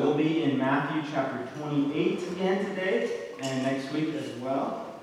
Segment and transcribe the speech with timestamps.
[0.00, 3.10] we'll be in Matthew chapter 28 again today
[3.40, 5.00] and next week as well.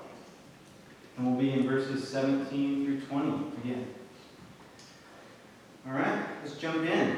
[1.16, 3.28] And we'll be in verses 17 through 20
[3.62, 3.86] again.
[5.86, 7.16] All right, let's jump in.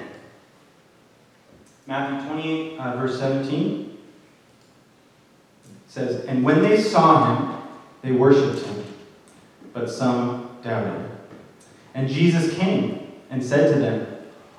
[1.87, 3.99] Matthew 28, uh, verse 17
[5.89, 7.63] says, And when they saw him,
[8.03, 8.85] they worshipped him,
[9.73, 11.11] but some doubted.
[11.95, 14.07] And Jesus came and said to them,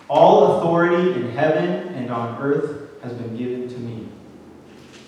[0.10, 4.08] All authority in heaven and on earth has been given to me.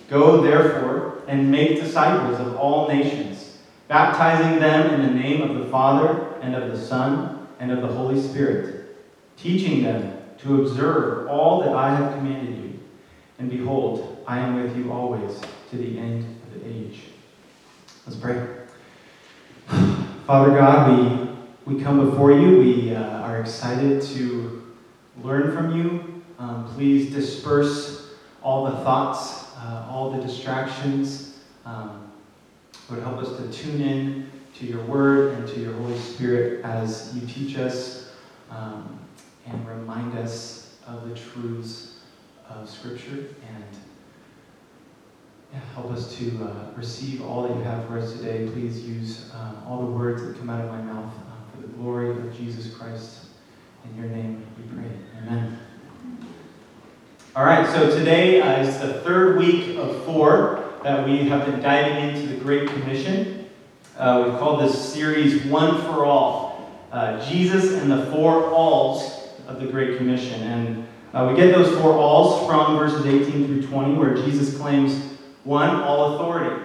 [0.10, 5.72] Go, therefore, and make disciples of all nations, baptizing them in the name of the
[5.72, 8.98] Father, and of the Son, and of the Holy Spirit,
[9.38, 12.80] teaching them to observe all that I have commanded you.
[13.40, 15.40] And behold, I am with you always
[15.72, 17.02] to the end of the age.
[18.06, 18.46] Let's pray.
[20.28, 22.59] Father God, we, we come before you.
[22.59, 24.76] We uh, are excited to
[25.24, 26.15] learn from you.
[26.38, 31.38] Um, please disperse all the thoughts, uh, all the distractions.
[31.66, 32.05] Um,
[32.89, 37.16] would help us to tune in to your word and to your Holy Spirit as
[37.16, 38.11] you teach us
[38.52, 39.00] um,
[39.47, 42.00] and remind us of the truths
[42.47, 43.66] of Scripture and
[45.73, 48.50] help us to uh, receive all that you have for us today.
[48.52, 51.67] Please use um, all the words that come out of my mouth uh, for the
[51.73, 53.25] glory of Jesus Christ.
[53.86, 54.91] In your name we pray.
[55.22, 55.65] Amen.
[57.35, 61.59] All right, so today uh, is the third week of four that we have been
[61.59, 63.50] diving into the Great Commission.
[63.97, 69.59] Uh, we've called this series One for All uh, Jesus and the Four Alls of
[69.59, 70.44] the Great Commission.
[70.44, 74.95] And uh, we get those four alls from verses 18 through 20, where Jesus claims
[75.44, 76.63] one, all authority.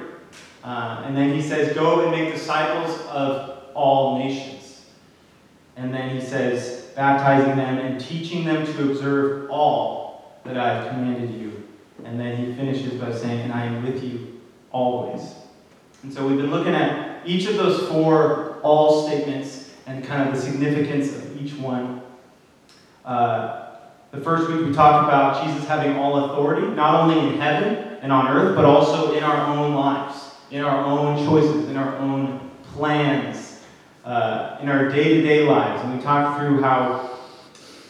[0.62, 4.84] Uh, and then he says, Go and make disciples of all nations.
[5.74, 10.09] And then he says, baptizing them and teaching them to observe all
[10.44, 11.68] that I have commanded you.
[12.04, 14.40] And then he finishes by saying, And I am with you
[14.72, 15.34] always.
[16.02, 20.34] And so we've been looking at each of those four all statements and kind of
[20.34, 22.02] the significance of each one.
[23.04, 23.76] Uh,
[24.12, 28.12] the first week we talked about Jesus having all authority, not only in heaven and
[28.12, 32.50] on earth, but also in our own lives, in our own choices, in our own
[32.72, 33.60] plans,
[34.04, 35.82] uh, in our day to day lives.
[35.82, 37.18] And we talked through how,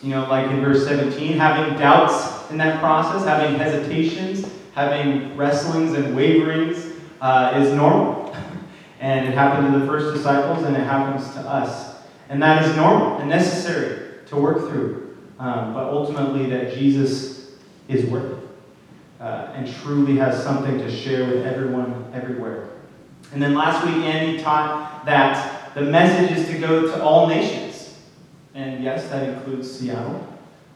[0.02, 5.94] you know, like in verse 17, having doubts in that process, having hesitations, having wrestlings
[5.94, 6.86] and waverings
[7.20, 8.34] uh, is normal.
[9.00, 11.96] and it happened to the first disciples, and it happens to us.
[12.28, 15.16] And that is normal and necessary to work through.
[15.38, 17.52] Um, but ultimately, that Jesus
[17.88, 18.48] is worth it
[19.20, 22.68] uh, and truly has something to share with everyone everywhere.
[23.32, 27.98] And then last week, Andy taught that the message is to go to all nations.
[28.54, 30.26] And yes, that includes Seattle,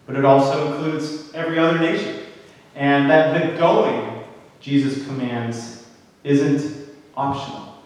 [0.07, 2.21] but it also includes every other nation.
[2.75, 4.25] And that the going
[4.61, 5.87] Jesus commands
[6.25, 7.83] isn't optional.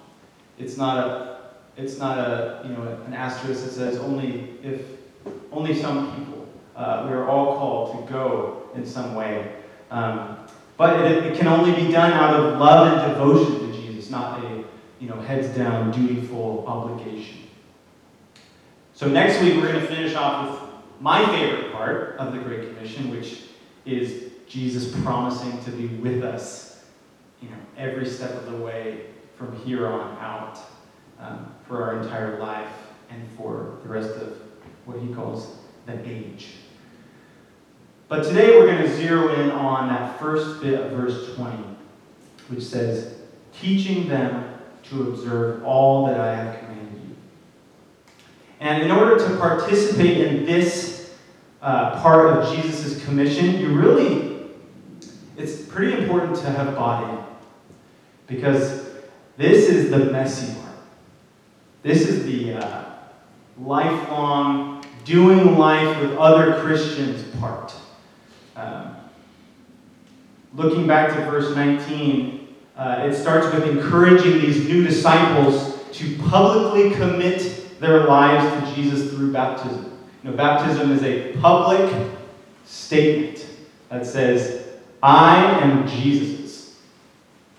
[0.59, 1.29] It's not a
[1.77, 4.83] it's not a you know an asterisk that says only if
[5.53, 6.47] only some people.
[6.75, 9.57] Uh, we are all called to go in some way.
[9.91, 10.39] Um,
[10.77, 14.45] but it, it, can only be done out of love and devotion to Jesus, not
[14.45, 14.65] a
[15.01, 17.39] you know heads down dutiful obligation.
[18.95, 20.71] So next week we're going to finish off with
[21.01, 23.43] my favorite of the Great Commission, which
[23.85, 26.85] is Jesus promising to be with us,
[27.41, 29.07] you know, every step of the way
[29.37, 30.59] from here on out
[31.21, 32.73] um, for our entire life
[33.11, 34.41] and for the rest of
[34.85, 36.55] what he calls the age.
[38.09, 41.57] But today we're going to zero in on that first bit of verse 20,
[42.49, 43.15] which says,
[43.61, 44.55] teaching them
[44.85, 47.17] to observe all that I have commanded you.
[48.61, 50.98] And in order to participate in this
[51.61, 54.51] uh, part of Jesus' commission, you really,
[55.37, 57.25] it's pretty important to have bought in.
[58.27, 58.89] Because
[59.37, 60.77] this is the messy part.
[61.83, 62.85] This is the uh,
[63.59, 67.75] lifelong doing life with other Christians part.
[68.57, 68.97] Um,
[70.55, 76.91] looking back to verse 19, uh, it starts with encouraging these new disciples to publicly
[76.91, 79.98] commit their lives to Jesus through baptism.
[80.23, 82.11] You know, baptism is a public
[82.67, 83.47] statement
[83.89, 84.67] that says,
[85.03, 86.77] I am Jesus's.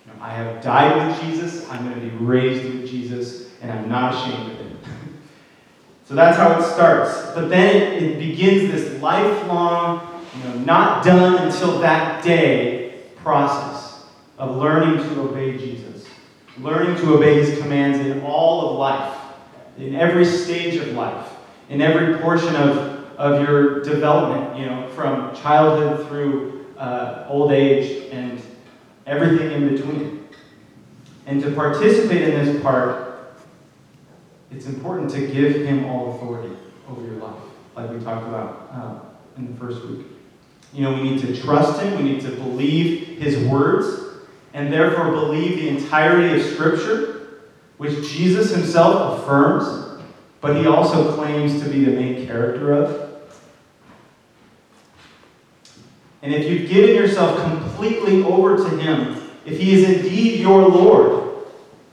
[0.05, 3.71] You know, I have died with Jesus, I'm going to be raised with Jesus, and
[3.71, 4.77] I'm not ashamed of it.
[6.05, 7.33] so that's how it starts.
[7.33, 14.03] But then it, it begins this lifelong you know, not done until that day process
[14.37, 16.05] of learning to obey Jesus,
[16.59, 19.17] learning to obey his commands in all of life,
[19.77, 21.29] in every stage of life,
[21.69, 22.77] in every portion of,
[23.17, 28.41] of your development, you know, from childhood through uh, old age, and
[29.05, 30.27] everything in between.
[31.25, 33.37] And to participate in this part,
[34.51, 36.55] it's important to give Him all authority
[36.87, 37.39] over your life,
[37.75, 40.07] like we talked about uh, in the first week.
[40.73, 44.01] You know, we need to trust Him, we need to believe His words,
[44.53, 47.41] and therefore believe the entirety of Scripture,
[47.77, 49.88] which Jesus Himself affirms,
[50.41, 53.09] but He also claims to be the main character of.
[56.21, 61.45] And if you've given yourself completely over to Him, if He is indeed your Lord,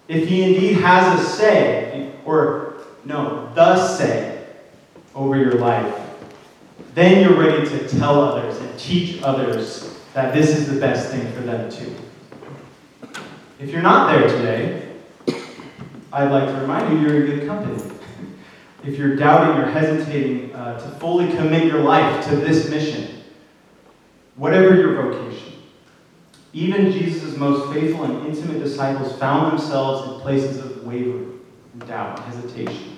[0.08, 4.46] if He indeed has a say, or no, the say
[5.14, 5.94] over your life,
[6.94, 11.30] then you're ready to tell others and teach others that this is the best thing
[11.32, 11.94] for them too.
[13.58, 14.92] If you're not there today,
[16.12, 17.95] I'd like to remind you you're in good company.
[18.86, 23.24] If you're doubting or hesitating uh, to fully commit your life to this mission,
[24.36, 25.54] whatever your vocation,
[26.52, 31.40] even Jesus' most faithful and intimate disciples found themselves in places of wavering,
[31.86, 32.96] doubt, hesitation.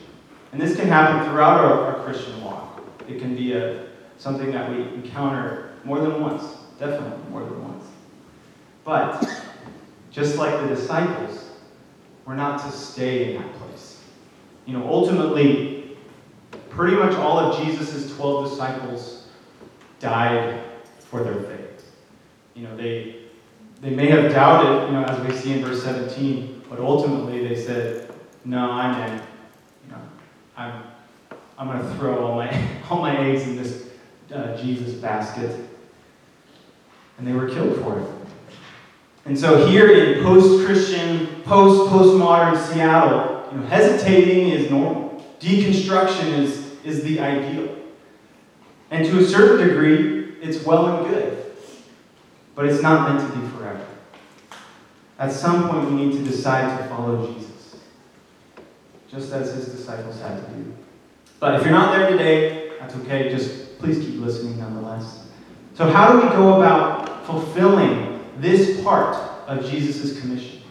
[0.53, 2.83] And this can happen throughout our, our Christian walk.
[3.09, 3.87] It can be a,
[4.19, 6.45] something that we encounter more than once,
[6.79, 7.85] definitely more than once.
[8.85, 9.27] But,
[10.11, 11.51] just like the disciples,
[12.27, 14.03] we're not to stay in that place.
[14.67, 15.78] You know, ultimately,
[16.79, 19.27] pretty much all of Jesus' 12 disciples
[19.99, 20.63] died
[21.01, 21.91] for their faith.
[22.55, 23.23] You know, they,
[23.81, 27.61] they may have doubted, you know, as we see in verse 17, but ultimately they
[27.61, 28.15] said,
[28.45, 29.17] No, I'm in.
[29.17, 30.03] You know,
[30.57, 30.85] I'm,
[31.59, 33.89] I'm going to throw all my, all my eggs in this
[34.33, 35.51] uh, Jesus basket.
[37.19, 38.09] And they were killed for it.
[39.25, 45.09] And so here in post-Christian, post-postmodern Seattle, you know, hesitating is normal.
[45.41, 47.77] Deconstruction is, is the ideal.
[48.91, 51.53] And to a certain degree, it's well and good.
[52.55, 53.87] But it's not meant to be forever.
[55.19, 57.77] At some point, we need to decide to follow Jesus,
[59.11, 60.73] just as his disciples had to do.
[61.39, 63.29] But if you're not there today, that's okay.
[63.29, 65.27] Just please keep listening nonetheless.
[65.75, 70.63] So, how do we go about fulfilling this part of Jesus' commission?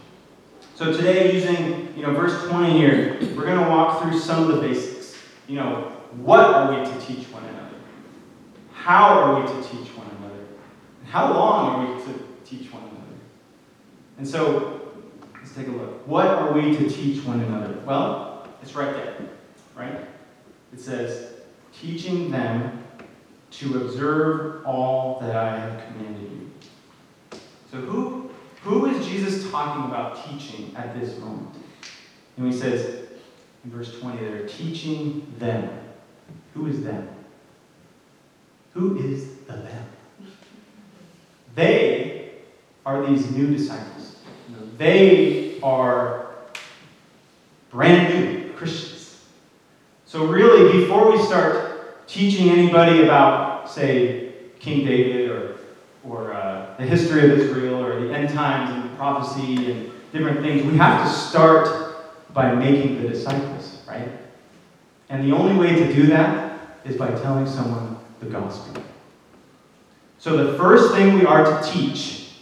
[0.74, 4.54] So today, using you know verse 20 here, we're going to walk through some of
[4.54, 5.16] the basics.
[5.48, 7.76] You know, what are we to teach one another?
[8.72, 10.44] How are we to teach one another?
[11.00, 12.98] And how long are we to teach one another?
[14.18, 14.92] And so,
[15.34, 16.06] let's take a look.
[16.06, 17.80] What are we to teach one another?
[17.84, 19.16] Well, it's right there,
[19.76, 20.06] right?
[20.72, 21.32] It says,
[21.80, 22.84] teaching them
[23.50, 26.50] to observe all that I have commanded you.
[27.70, 28.30] So who,
[28.62, 31.54] who is Jesus talking about teaching at this moment?
[32.36, 33.08] And he says
[33.64, 35.68] in verse 20, they're teaching them.
[36.58, 37.08] Who is them?
[38.72, 39.86] Who is the them?
[41.54, 42.32] They
[42.84, 44.16] are these new disciples.
[44.76, 46.30] They are
[47.70, 49.24] brand new Christians.
[50.04, 55.58] So really, before we start teaching anybody about, say, King David or,
[56.02, 60.64] or uh, the history of Israel or the end times and prophecy and different things,
[60.64, 64.08] we have to start by making the disciples, right?
[65.08, 66.47] And the only way to do that
[66.84, 68.82] is by telling someone the gospel.
[70.18, 72.32] So the first thing we are to teach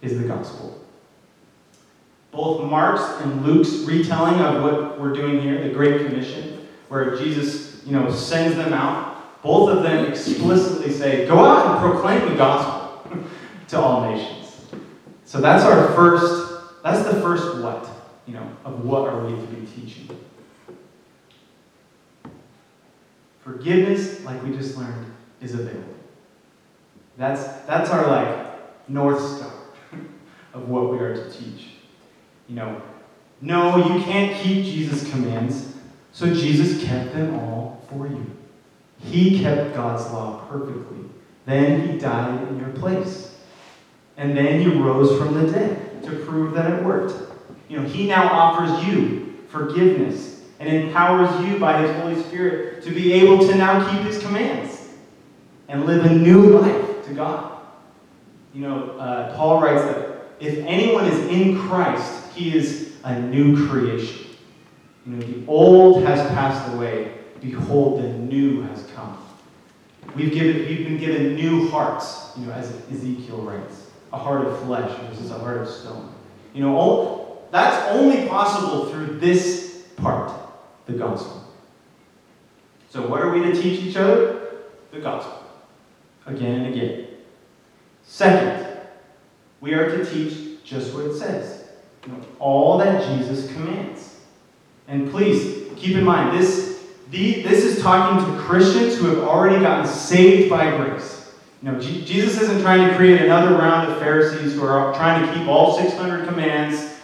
[0.00, 0.80] is the gospel.
[2.32, 7.82] Both Mark's and Luke's retelling of what we're doing here, the Great Commission, where Jesus,
[7.86, 12.36] you know, sends them out, both of them explicitly say, go out and proclaim the
[12.36, 13.06] gospel
[13.68, 14.60] to all nations.
[15.24, 17.88] So that's our first, that's the first what,
[18.26, 20.08] you know, of what are we to be teaching.
[23.42, 25.94] Forgiveness, like we just learned, is available.
[27.16, 29.52] That's, that's our like north star
[30.54, 31.70] of what we are to teach.
[32.48, 32.82] You know,
[33.40, 35.74] no, you can't keep Jesus' commands,
[36.12, 38.30] so Jesus kept them all for you.
[39.00, 41.08] He kept God's law perfectly.
[41.44, 43.34] Then he died in your place.
[44.16, 47.14] And then he rose from the dead to prove that it worked.
[47.68, 50.31] You know, he now offers you forgiveness
[50.62, 54.90] and empowers you by his Holy Spirit to be able to now keep his commands
[55.68, 57.58] and live a new life to God.
[58.54, 63.66] You know, uh, Paul writes that if anyone is in Christ, he is a new
[63.66, 64.26] creation.
[65.04, 67.18] You know, the old has passed away.
[67.40, 69.18] Behold, the new has come.
[70.14, 73.86] We've, given, we've been given new hearts, you know, as Ezekiel writes.
[74.12, 76.12] A heart of flesh versus a heart of stone.
[76.54, 80.32] You know, all, that's only possible through this part,
[80.92, 81.44] the gospel.
[82.90, 84.58] So what are we to teach each other?
[84.90, 85.44] The gospel.
[86.26, 87.08] Again and again.
[88.04, 88.78] Second,
[89.60, 91.64] we are to teach just what it says.
[92.38, 94.16] All that Jesus commands.
[94.88, 99.60] And please keep in mind, this, the, this is talking to Christians who have already
[99.62, 101.32] gotten saved by grace.
[101.62, 105.32] You know, Jesus isn't trying to create another round of Pharisees who are trying to
[105.32, 106.96] keep all 600 commands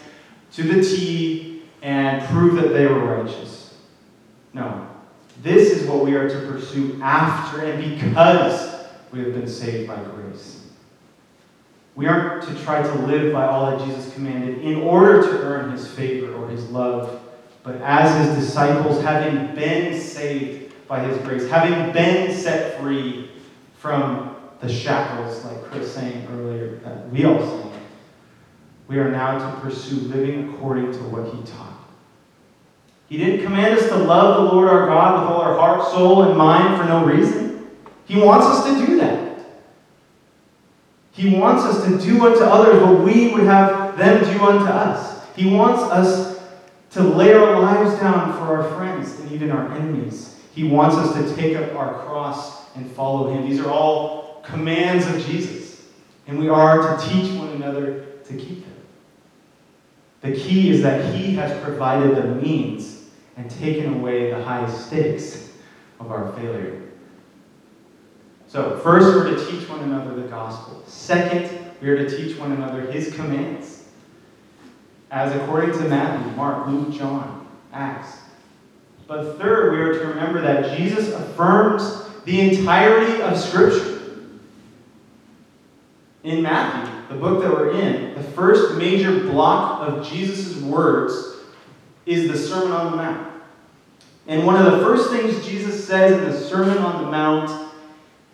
[0.53, 3.58] to the T and prove that they were righteous.
[4.53, 4.89] No.
[5.43, 9.97] This is what we are to pursue after and because we have been saved by
[10.03, 10.65] grace.
[11.95, 15.73] We aren't to try to live by all that Jesus commanded in order to earn
[15.73, 17.21] his favor or his love,
[17.63, 23.31] but as his disciples, having been saved by his grace, having been set free
[23.77, 27.73] from the shackles, like Chris saying earlier, that we all sang,
[28.89, 31.78] we are now to pursue living according to what he taught.
[33.09, 36.25] He didn't command us to love the Lord our God with all our heart, soul,
[36.25, 37.67] and mind for no reason.
[38.07, 39.39] He wants us to do that.
[41.13, 45.25] He wants us to do unto others what we would have them do unto us.
[45.35, 46.39] He wants us
[46.91, 50.39] to lay our lives down for our friends and even our enemies.
[50.55, 53.49] He wants us to take up our cross and follow him.
[53.49, 55.83] These are all commands of Jesus.
[56.27, 58.75] And we are to teach one another to keep them.
[60.21, 62.98] The key is that he has provided the means
[63.39, 65.53] and taken away the high stakes
[66.01, 66.83] of our failure.
[68.49, 70.83] So, first, we're to teach one another the gospel.
[70.87, 71.49] Second,
[71.81, 73.85] we are to teach one another his commands.
[75.13, 78.19] As according to Matthew, Mark, Luke, John, Acts.
[79.07, 84.01] But third, we are to remember that Jesus affirms the entirety of Scripture.
[86.25, 91.38] In Matthew, the book that we're in, the first major block of Jesus' words
[92.09, 93.31] is the Sermon on the Mount.
[94.27, 97.71] And one of the first things Jesus says in the Sermon on the Mount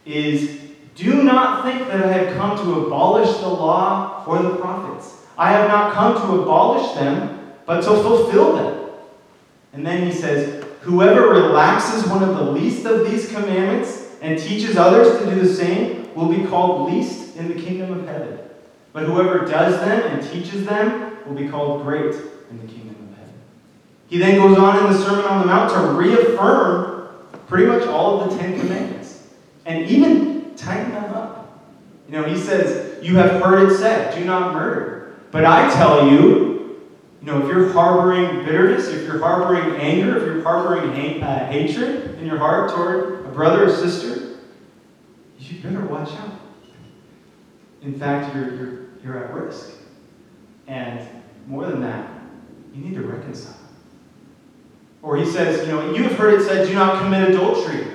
[0.07, 0.61] is
[0.95, 5.17] Do not think that I have come to abolish the law or the prophets.
[5.37, 8.91] I have not come to abolish them, but to fulfill them.
[9.73, 14.77] And then he says, Whoever relaxes one of the least of these commandments and teaches
[14.77, 18.39] others to do the same will be called least in the kingdom of heaven.
[18.93, 22.15] But whoever does them and teaches them will be called great
[22.51, 22.84] in the kingdom.
[24.15, 27.09] He then goes on in the Sermon on the Mount to reaffirm
[27.49, 29.27] pretty much all of the Ten Commandments
[29.67, 31.61] and even tighten them up.
[32.07, 35.17] You know, he says, You have heard it said, do not murder.
[35.33, 36.81] But I tell you,
[37.21, 41.47] you know, if you're harboring bitterness, if you're harboring anger, if you're harboring ha- uh,
[41.51, 44.37] hatred in your heart toward a brother or sister,
[45.41, 46.39] you better watch out.
[47.83, 49.73] In fact, you're, you're, you're at risk.
[50.69, 51.05] And
[51.49, 52.09] more than that,
[52.73, 53.57] you need to reconcile.
[55.05, 57.87] Or he says, you know, you have heard it said, do not commit adultery.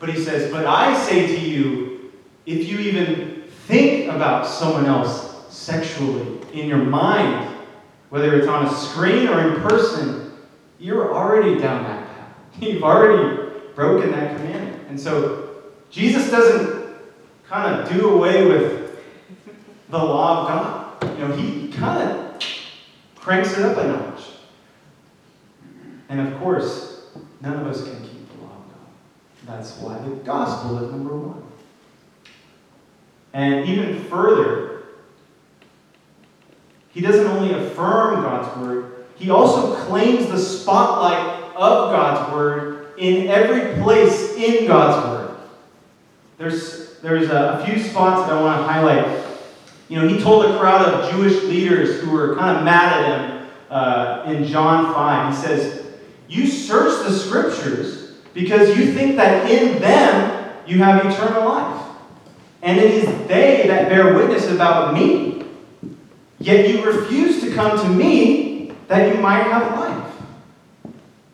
[0.00, 2.10] But he says, But I say to you,
[2.46, 7.54] if you even think about someone else sexually in your mind,
[8.08, 10.32] whether it's on a screen or in person,
[10.78, 12.36] you're already down that path.
[12.62, 14.88] You've already broken that commandment.
[14.88, 16.96] And so Jesus doesn't
[17.46, 18.98] kind of do away with
[19.90, 21.18] the law of God.
[21.18, 22.42] You know, he kind of
[23.16, 24.33] cranks it up a notch.
[26.08, 27.06] And of course,
[27.40, 29.56] none of us can keep the law of God.
[29.56, 31.42] That's why the gospel is number one.
[33.32, 34.84] And even further,
[36.90, 43.28] he doesn't only affirm God's word, he also claims the spotlight of God's word in
[43.28, 45.36] every place in God's word.
[46.38, 49.24] There's, there's a, a few spots that I want to highlight.
[49.88, 53.20] You know, he told a crowd of Jewish leaders who were kind of mad at
[53.20, 55.34] him uh, in John 5.
[55.34, 55.83] He says,
[56.28, 61.86] You search the scriptures because you think that in them you have eternal life.
[62.62, 65.44] And it is they that bear witness about me.
[66.38, 70.12] Yet you refuse to come to me that you might have life.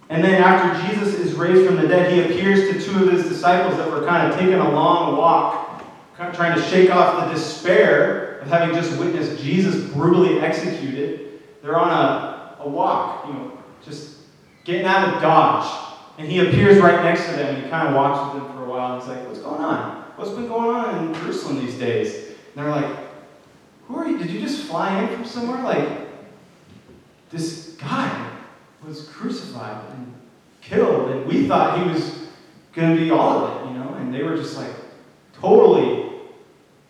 [0.09, 3.29] And then after Jesus is raised from the dead, he appears to two of his
[3.29, 5.85] disciples that were kind of taking a long walk,
[6.17, 11.41] kind of trying to shake off the despair of having just witnessed Jesus brutally executed.
[11.63, 13.53] They're on a, a walk, you know,
[13.85, 14.17] just
[14.65, 15.89] getting out of Dodge.
[16.19, 17.55] And he appears right next to them.
[17.55, 18.95] And he kind of walks with them for a while.
[18.95, 20.03] And he's like, What's going on?
[20.17, 22.15] What's been going on in Jerusalem these days?
[22.15, 22.97] And they're like,
[23.89, 24.19] Who are you?
[24.19, 25.63] Did you just fly in from somewhere?
[25.63, 25.89] Like,
[27.31, 28.31] this guy
[28.87, 30.13] was crucified and
[30.61, 31.11] killed.
[31.11, 32.29] And we thought he was
[32.73, 33.95] going to be all of it, you know?
[33.95, 34.73] And they were just like
[35.41, 36.11] totally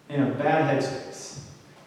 [0.08, 1.10] in a bad headspace.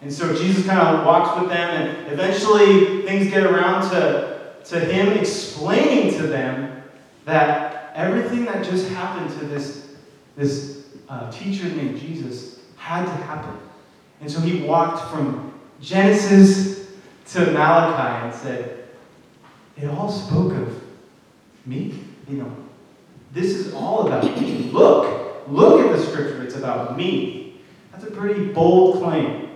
[0.00, 4.80] And so Jesus kind of walks with them, and eventually things get around to, to
[4.80, 6.82] him explaining to them
[7.24, 9.94] that everything that just happened to this,
[10.36, 13.56] this uh, teacher named Jesus had to happen.
[14.20, 16.90] And so he walked from Genesis
[17.32, 18.88] to Malachi and said,
[19.76, 20.82] It all spoke of
[21.66, 22.00] me.
[22.28, 22.56] You know,
[23.32, 24.70] this is all about me.
[24.72, 26.42] Look, look at the scripture.
[26.42, 27.60] It's about me.
[27.92, 29.50] That's a pretty bold claim.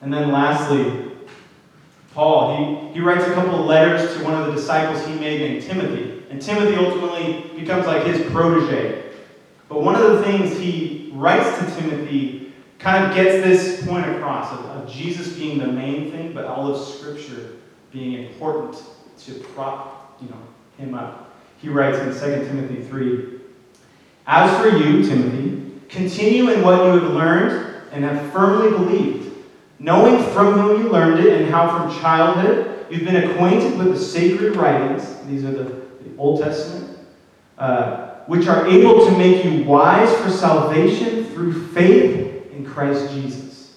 [0.00, 1.09] And then lastly,
[2.20, 5.40] Paul, he, he writes a couple of letters to one of the disciples he made
[5.40, 6.22] named Timothy.
[6.28, 9.04] And Timothy ultimately becomes like his protege.
[9.70, 14.52] But one of the things he writes to Timothy kind of gets this point across
[14.52, 17.52] of, of Jesus being the main thing, but all of Scripture
[17.90, 18.76] being important
[19.20, 20.42] to prop you know,
[20.76, 21.34] him up.
[21.56, 23.40] He writes in 2 Timothy 3
[24.26, 29.19] As for you, Timothy, continue in what you have learned and have firmly believed,
[29.80, 33.98] knowing from whom you learned it and how from childhood you've been acquainted with the
[33.98, 35.16] sacred writings.
[35.26, 36.98] These are the, the Old Testament.
[37.58, 43.76] Uh, which are able to make you wise for salvation through faith in Christ Jesus.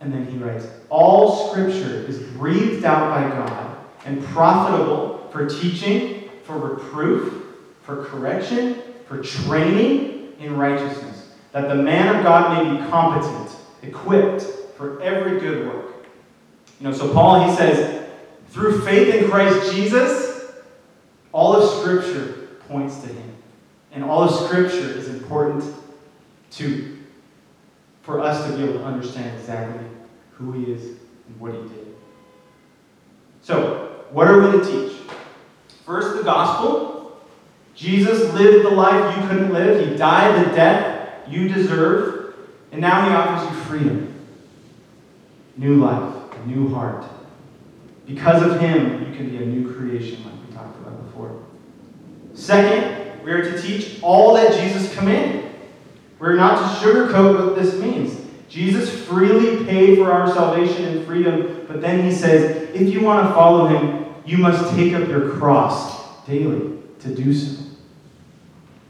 [0.00, 6.28] And then he writes All scripture is breathed out by God and profitable for teaching,
[6.44, 7.42] for reproof,
[7.84, 13.50] for correction, for training in righteousness, that the man of God may be competent,
[13.82, 14.42] equipped
[14.76, 16.06] for every good work.
[16.80, 18.06] You know, so Paul, he says,
[18.50, 20.52] through faith in Christ Jesus,
[21.32, 23.34] all of Scripture points to him.
[23.92, 25.64] And all of Scripture is important
[26.52, 26.98] to
[28.02, 29.86] for us to be able to understand exactly
[30.32, 31.94] who he is and what he did.
[33.42, 34.98] So, what are we to teach?
[35.84, 37.20] First, the gospel.
[37.74, 39.86] Jesus lived the life you couldn't live.
[39.86, 42.17] He died the death you deserve.
[42.72, 44.14] And now he offers you freedom,
[45.56, 47.04] new life, a new heart.
[48.06, 51.42] Because of him, you can be a new creation, like we talked about before.
[52.34, 55.44] Second, we are to teach all that Jesus commanded.
[56.18, 58.20] We're not to sugarcoat what this means.
[58.48, 63.28] Jesus freely paid for our salvation and freedom, but then he says, if you want
[63.28, 67.62] to follow him, you must take up your cross daily to do so.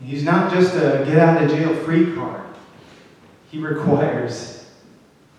[0.01, 2.48] He's not just a get out of jail free card,
[3.51, 4.67] he requires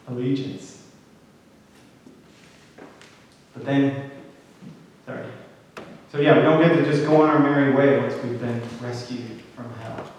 [0.07, 0.83] allegiance.
[3.53, 4.11] But then,
[5.05, 5.25] sorry.
[6.11, 8.61] So, yeah, we don't get to just go on our merry way once we've been
[8.81, 10.11] rescued from hell.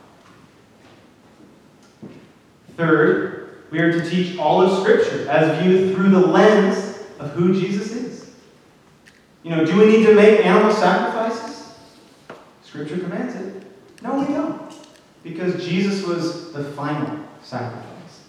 [2.76, 7.52] Third, we are to teach all of Scripture as viewed through the lens of who
[7.52, 8.30] Jesus is.
[9.42, 11.74] You know, do we need to make animal sacrifices?
[12.62, 13.64] Scripture commands it.
[14.02, 14.72] No, we don't.
[15.22, 18.20] Because Jesus was the final sacrifice.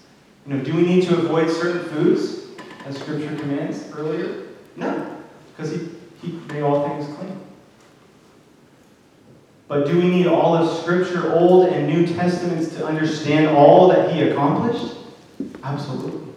[0.46, 2.46] You know, do we need to avoid certain foods,
[2.86, 4.48] as Scripture commands earlier?
[4.76, 5.18] No,
[5.56, 5.90] because he,
[6.22, 7.38] he made all things clean.
[9.68, 14.12] But do we need all of Scripture, Old and New Testaments, to understand all that
[14.14, 14.96] He accomplished?
[15.64, 16.28] Absolutely.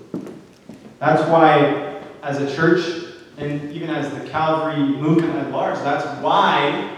[1.01, 3.05] That's why, as a church,
[3.37, 6.97] and even as the Calvary movement at large, that's why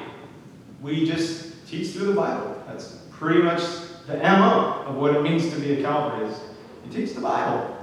[0.82, 2.62] we just teach through the Bible.
[2.66, 3.62] That's pretty much
[4.06, 6.38] the MO of what it means to be a Calvary is
[6.84, 7.76] you teach the Bible.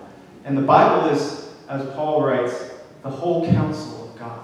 [0.45, 4.39] And the Bible is, as Paul writes, the whole counsel of God.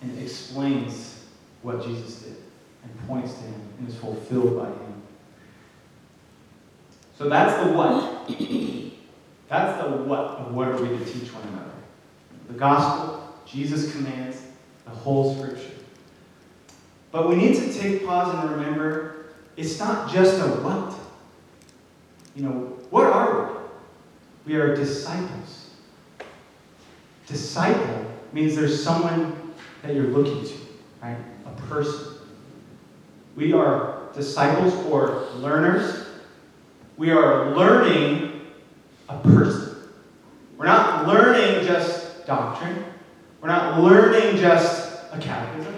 [0.00, 1.24] And it explains
[1.62, 2.36] what Jesus did
[2.82, 5.02] and points to him and is fulfilled by him.
[7.16, 8.28] So that's the what.
[9.48, 11.70] That's the what of what are we to teach one another.
[12.48, 14.42] The gospel, Jesus commands,
[14.84, 15.72] the whole scripture.
[17.10, 19.17] But we need to take pause and remember
[19.58, 20.94] it's not just a what.
[22.36, 22.52] You know,
[22.90, 23.60] what are
[24.46, 24.52] we?
[24.54, 25.70] We are disciples.
[27.26, 30.54] Disciple means there's someone that you're looking to,
[31.02, 31.16] right?
[31.44, 32.14] a person.
[33.34, 36.06] We are disciples or learners.
[36.96, 38.40] We are learning
[39.08, 39.76] a person.
[40.56, 42.84] We're not learning just doctrine.
[43.40, 45.74] We're not learning just a catechism.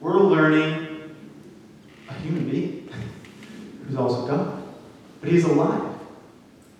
[0.00, 0.81] We're learning
[2.22, 2.88] human being
[3.86, 4.62] who's also God.
[5.20, 5.94] But he's alive.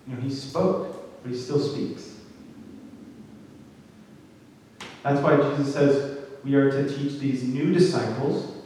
[0.07, 2.11] You know, he spoke, but he still speaks.
[5.03, 8.57] That's why Jesus says, we are to teach these new disciples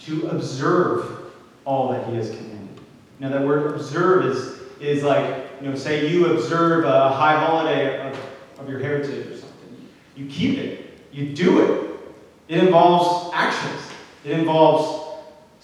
[0.00, 1.32] to observe
[1.64, 2.80] all that he has commanded.
[3.18, 8.08] Now, that word observe is, is like, you know, say you observe a high holiday
[8.08, 8.18] of,
[8.58, 9.88] of your heritage or something.
[10.16, 12.00] You keep it, you do it.
[12.48, 13.92] It involves actions,
[14.24, 14.97] it involves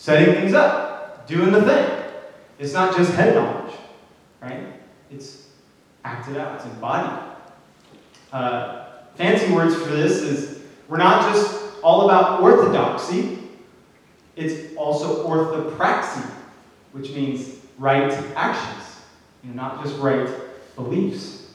[0.05, 1.91] setting things up, doing the thing.
[2.59, 3.73] It's not just head knowledge,
[4.43, 4.67] right?
[5.11, 5.47] It's
[6.05, 7.37] acted out, it's embodied.
[8.31, 13.39] Uh, fancy words for this is we're not just all about orthodoxy,
[14.37, 16.29] it's also orthopraxy,
[16.93, 19.01] which means right actions,
[19.43, 20.29] you know, not just right
[20.77, 21.47] beliefs,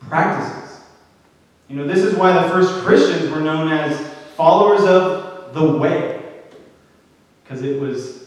[0.00, 0.80] practices.
[1.68, 3.98] You know, this is why the first Christians were known as
[4.36, 6.09] followers of the way,
[7.50, 8.26] because it was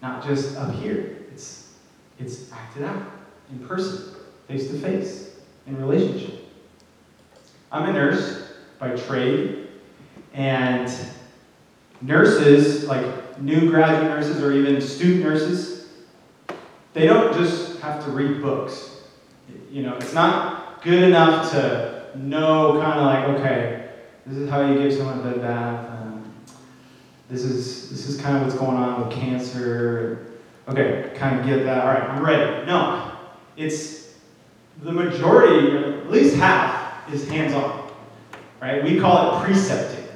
[0.00, 1.72] not just up here, it's,
[2.20, 3.02] it's acted out
[3.50, 4.14] in person,
[4.46, 5.34] face to face,
[5.66, 6.48] in relationship.
[7.72, 9.70] I'm a nurse by trade,
[10.34, 10.88] and
[12.00, 15.88] nurses, like new graduate nurses or even student nurses,
[16.92, 19.00] they don't just have to read books.
[19.68, 23.90] You know, it's not good enough to know kind of like, okay,
[24.26, 25.99] this is how you give someone a bed bath.
[27.30, 30.26] This is this is kind of what's going on with cancer.
[30.66, 31.84] Okay, kind of get that.
[31.84, 32.66] All right, I'm ready.
[32.66, 33.12] No,
[33.56, 34.14] it's
[34.82, 37.88] the majority, at least half, is hands-on.
[38.60, 38.82] Right?
[38.82, 40.06] We call it precepting.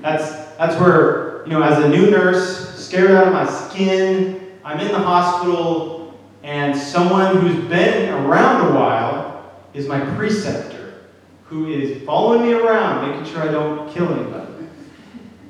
[0.00, 4.80] That's that's where you know, as a new nurse, scared out of my skin, I'm
[4.80, 11.02] in the hospital, and someone who's been around a while is my preceptor,
[11.44, 14.68] who is following me around, making sure I don't kill anybody.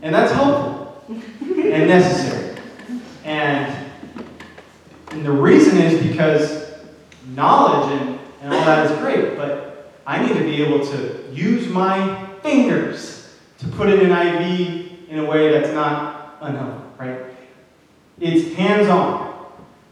[0.03, 0.82] And that's helpful
[1.51, 2.57] and necessary.
[3.25, 3.91] And,
[5.11, 6.73] and the reason is because
[7.35, 11.69] knowledge and, and all that is great, but I need to be able to use
[11.69, 17.21] my fingers to put in an IV in a way that's not unhealthy, right?
[18.19, 19.47] It's hands on.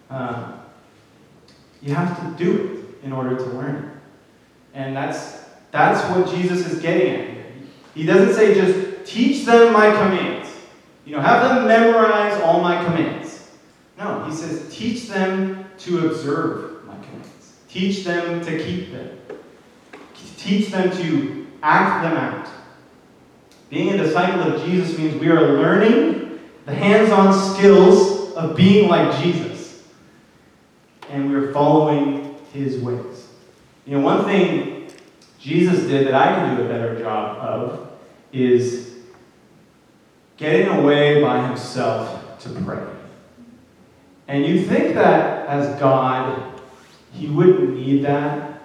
[0.08, 0.52] Uh,
[1.82, 3.84] you have to do it in order to learn it.
[4.74, 7.36] And that's, that's what Jesus is getting at.
[7.94, 10.29] He doesn't say just teach them my commands.
[11.10, 13.50] You know, have them memorize all my commands.
[13.98, 17.56] No, he says teach them to observe my commands.
[17.68, 19.18] Teach them to keep them.
[20.36, 22.48] Teach them to act them out.
[23.70, 28.88] Being a disciple of Jesus means we are learning the hands on skills of being
[28.88, 29.82] like Jesus.
[31.08, 33.26] And we're following his ways.
[33.84, 34.92] You know, one thing
[35.40, 37.90] Jesus did that I can do a better job of
[38.32, 38.89] is
[40.40, 42.82] getting away by himself to pray.
[44.26, 46.60] And you think that as God,
[47.12, 48.62] he wouldn't need that.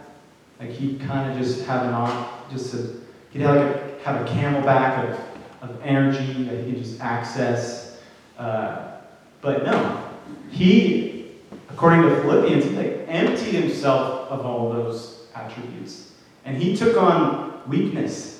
[0.60, 2.94] Like he'd kind of just have an on, just a,
[3.32, 8.00] he'd have like a, have a CamelBak of, of energy that he could just access.
[8.38, 9.00] Uh,
[9.42, 10.10] but no,
[10.52, 11.32] he,
[11.70, 16.12] according to Philippians, he like emptied himself of all those attributes,
[16.46, 18.35] and he took on weakness,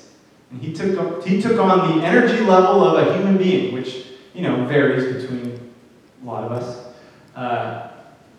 [0.56, 4.42] and he took he took on the energy level of a human being, which you
[4.42, 5.72] know varies between
[6.22, 6.94] a lot of us.
[7.34, 7.88] Uh,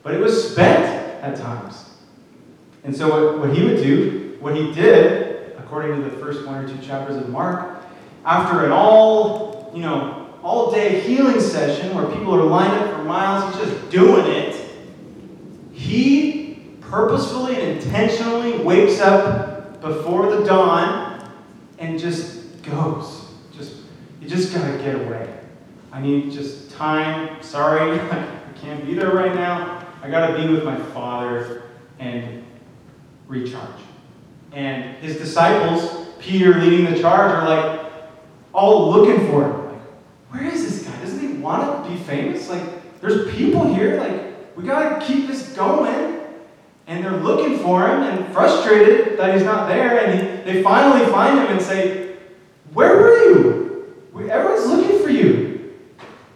[0.01, 0.86] but it was spent
[1.23, 1.86] at times.
[2.84, 6.63] And so, what, what he would do, what he did, according to the first one
[6.63, 7.84] or two chapters of Mark,
[8.25, 13.03] after an all, you know, all day healing session where people are lined up for
[13.03, 14.56] miles, he's just doing it.
[15.73, 21.07] He purposefully and intentionally wakes up before the dawn
[21.78, 23.26] and just goes.
[23.54, 23.76] Just,
[24.22, 25.34] you just gotta get away.
[25.92, 27.42] I need just time.
[27.42, 28.28] Sorry, I
[28.62, 29.86] can't be there right now.
[30.02, 31.63] I got to be with my Father
[32.00, 32.46] and
[33.28, 33.82] recharge.
[34.52, 37.92] And his disciples, Peter leading the charge, are like
[38.54, 39.66] all looking for him.
[39.66, 39.82] Like,
[40.30, 41.00] where is this guy?
[41.02, 42.50] Doesn't he want to be famous?
[42.50, 44.00] Like, there's people here.
[44.00, 46.16] Like, we got to keep this going.
[46.88, 50.00] And they're looking for him and frustrated that he's not there.
[50.00, 52.15] And he, they finally find him and say,
[52.73, 53.67] Where were you?
[54.30, 55.73] Everyone's looking for you.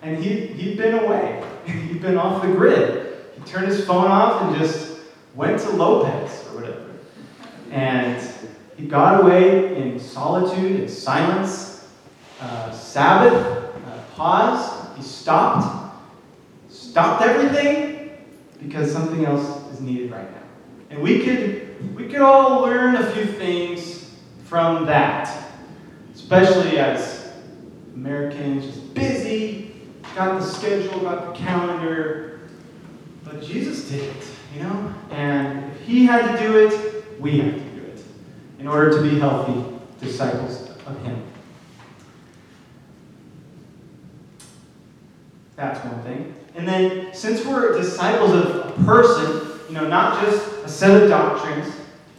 [0.02, 1.44] And he, he'd been away.
[1.66, 3.18] He'd been off the grid.
[3.36, 5.00] He turned his phone off and just
[5.36, 6.90] went to Lopez or whatever.
[7.70, 8.22] And
[8.78, 11.88] he got away in solitude and silence,
[12.40, 14.98] uh, Sabbath, uh, pause.
[14.98, 15.96] He stopped,
[16.70, 18.12] stopped everything
[18.62, 20.41] because something else is needed right now.
[20.92, 25.50] And we could, we could all learn a few things from that,
[26.14, 27.32] especially as
[27.96, 29.74] Americans, just busy,
[30.16, 32.42] got the schedule, got the calendar,
[33.24, 34.94] but Jesus did it, you know?
[35.12, 38.04] And if he had to do it, we have to do it
[38.60, 39.64] in order to be healthy
[40.02, 41.24] disciples of him.
[45.56, 46.36] That's one thing.
[46.56, 49.41] And then, since we're disciples of a person,
[49.72, 51.74] you know, not just a set of doctrines,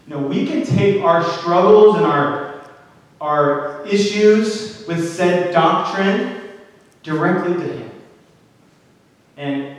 [0.07, 2.63] you know, we can take our struggles and our,
[3.21, 6.41] our issues with said doctrine
[7.03, 7.91] directly to Him.
[9.37, 9.77] And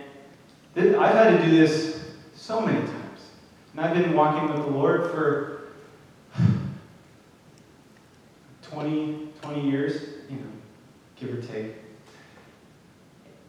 [0.75, 3.21] th- I've had to do this so many times.
[3.71, 5.69] And I've been walking with the Lord for
[8.61, 10.45] 20, 20 years, you know,
[11.15, 11.73] give or take.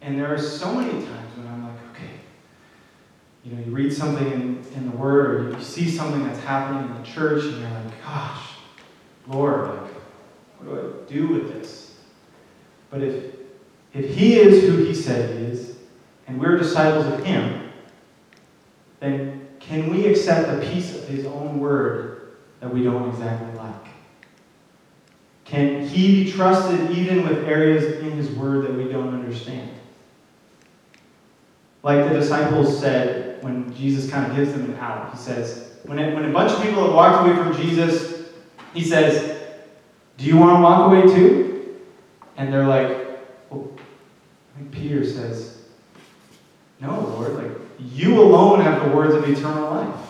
[0.01, 2.14] And there are so many times when I'm like, okay,
[3.45, 6.91] you know, you read something in, in the Word or you see something that's happening
[6.91, 8.43] in the church and you're like, gosh,
[9.27, 9.93] Lord, like,
[10.59, 11.97] what do I do with this?
[12.91, 13.35] But if,
[13.93, 15.77] if He is who He said He is,
[16.27, 17.71] and we're disciples of Him,
[19.01, 23.75] then can we accept a piece of His own Word that we don't exactly like?
[25.45, 29.71] Can He be trusted even with areas in His Word that we don't understand?
[31.83, 35.99] Like the disciples said when Jesus kind of gives them an out, He says, when,
[35.99, 38.31] it, when a bunch of people have walked away from Jesus,
[38.73, 39.39] He says,
[40.17, 41.77] Do you want to walk away too?
[42.39, 43.71] And they're like, well,
[44.73, 45.59] Peter says,
[46.81, 47.53] No, Lord, like,
[47.93, 50.01] you alone have the words of eternal life.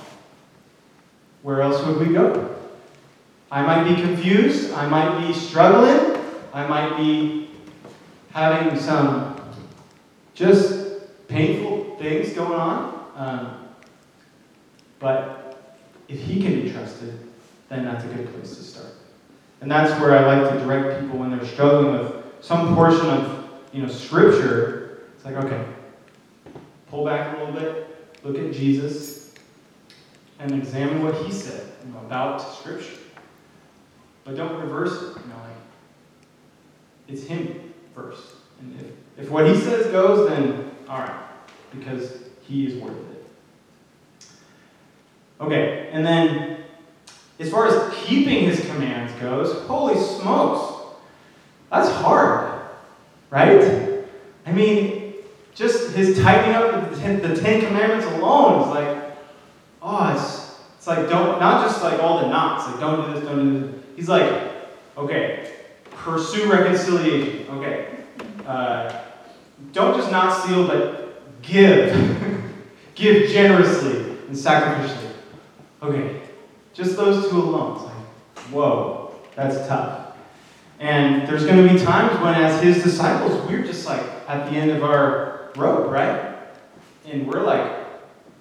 [1.42, 2.56] Where else would we go?
[3.50, 4.72] I might be confused.
[4.72, 6.20] I might be struggling.
[6.52, 7.50] I might be
[8.32, 9.40] having some
[10.34, 12.93] just painful things going on.
[13.14, 13.68] Um,
[14.98, 15.74] but
[16.08, 17.18] if he can be trusted,
[17.68, 18.94] then that's a good place to start.
[19.60, 23.48] And that's where I like to direct people when they're struggling with some portion of
[23.72, 25.04] you know scripture.
[25.14, 25.64] It's like, okay,
[26.88, 29.32] pull back a little bit, look at Jesus,
[30.38, 32.98] and examine what he said you know, about scripture.
[34.24, 35.20] But don't reverse it.
[35.22, 35.56] You know, like
[37.08, 38.22] it's him first.
[38.60, 41.26] And if, if what he says goes, then all right,
[41.72, 44.26] because he is worth it.
[45.40, 46.58] Okay, and then
[47.38, 50.96] as far as keeping his commands goes, holy smokes,
[51.70, 52.62] that's hard,
[53.30, 54.04] right?
[54.46, 55.14] I mean,
[55.54, 59.16] just his tightening up the ten, the ten Commandments alone is like,
[59.82, 63.24] oh, it's, it's like don't not just like all the knots, like don't do this,
[63.24, 63.80] don't do this.
[63.96, 64.52] He's like,
[64.96, 65.52] okay,
[65.90, 67.46] pursue reconciliation.
[67.50, 67.88] Okay,
[68.46, 69.02] uh,
[69.72, 71.03] don't just not steal, but
[71.46, 72.54] give,
[72.94, 75.12] give generously and sacrificially.
[75.82, 76.22] Okay,
[76.72, 77.76] just those two alone.
[77.76, 80.16] It's like, whoa, that's tough.
[80.80, 84.56] And there's going to be times when, as his disciples, we're just like at the
[84.56, 86.36] end of our rope, right?
[87.06, 87.84] And we're like,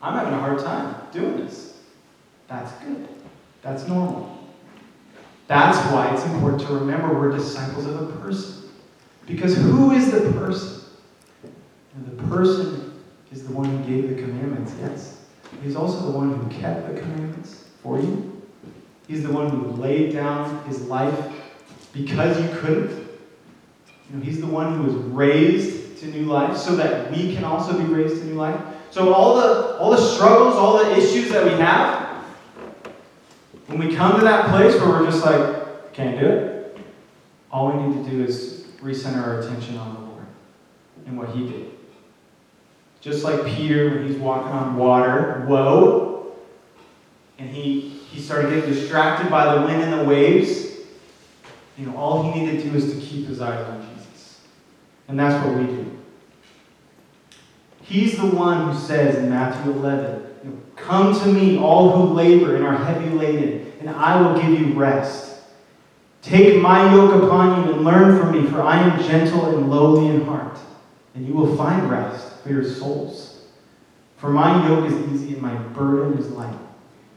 [0.01, 1.77] I'm having a hard time doing this.
[2.47, 3.07] That's good.
[3.61, 4.37] That's normal.
[5.47, 8.69] That's why it's important to remember we're disciples of a person.
[9.25, 10.81] Because who is the person?
[11.95, 12.82] And the person
[13.33, 15.17] is the one who gave the commandments, yes.
[15.63, 18.41] He's also the one who kept the commandments for you.
[19.07, 21.17] He's the one who laid down his life
[21.91, 22.91] because you couldn't.
[22.91, 27.43] You know, he's the one who was raised to new life so that we can
[27.43, 28.59] also be raised to new life.
[28.91, 32.23] So all the all the struggles, all the issues that we have,
[33.67, 36.77] when we come to that place where we're just like, can't do it,
[37.51, 40.25] all we need to do is recenter our attention on the Lord
[41.07, 41.72] and what He did.
[43.03, 46.33] Just like Peter when he's walking on water, whoa,
[47.37, 50.77] and he, he started getting distracted by the wind and the waves.
[51.77, 54.39] You know, all he needed to do is to keep his eyes on Jesus.
[55.09, 55.99] And that's what we do.
[57.81, 62.13] He's the one who says in Matthew 11, you know, Come to me, all who
[62.13, 65.41] labor and are heavy laden, and I will give you rest.
[66.21, 70.07] Take my yoke upon you and learn from me, for I am gentle and lowly
[70.07, 70.57] in heart,
[71.15, 73.45] and you will find rest for your souls.
[74.17, 76.58] For my yoke is easy and my burden is light.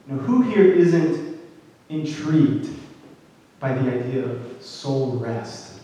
[0.07, 1.39] Now, who here isn't
[1.89, 2.69] intrigued
[3.59, 5.81] by the idea of soul rest?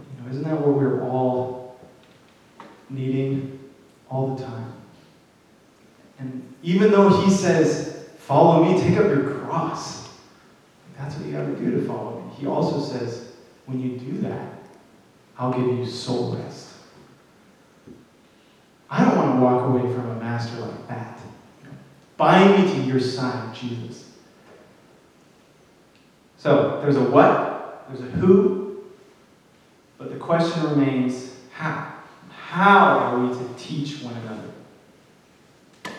[0.00, 1.80] You know, isn't that what we're all
[2.90, 3.58] needing
[4.10, 4.72] all the time?
[6.18, 10.08] And even though he says, Follow me, take up your cross,
[10.96, 12.32] that's what you got to do to follow me.
[12.36, 13.32] He also says,
[13.66, 14.48] When you do that,
[15.36, 16.71] I'll give you soul rest.
[19.32, 21.18] To walk away from a master like that.
[22.16, 24.10] Bind me to your side, Jesus.
[26.36, 28.84] So there's a what, there's a who,
[29.96, 31.94] but the question remains how.
[32.30, 35.94] How are we to teach one another?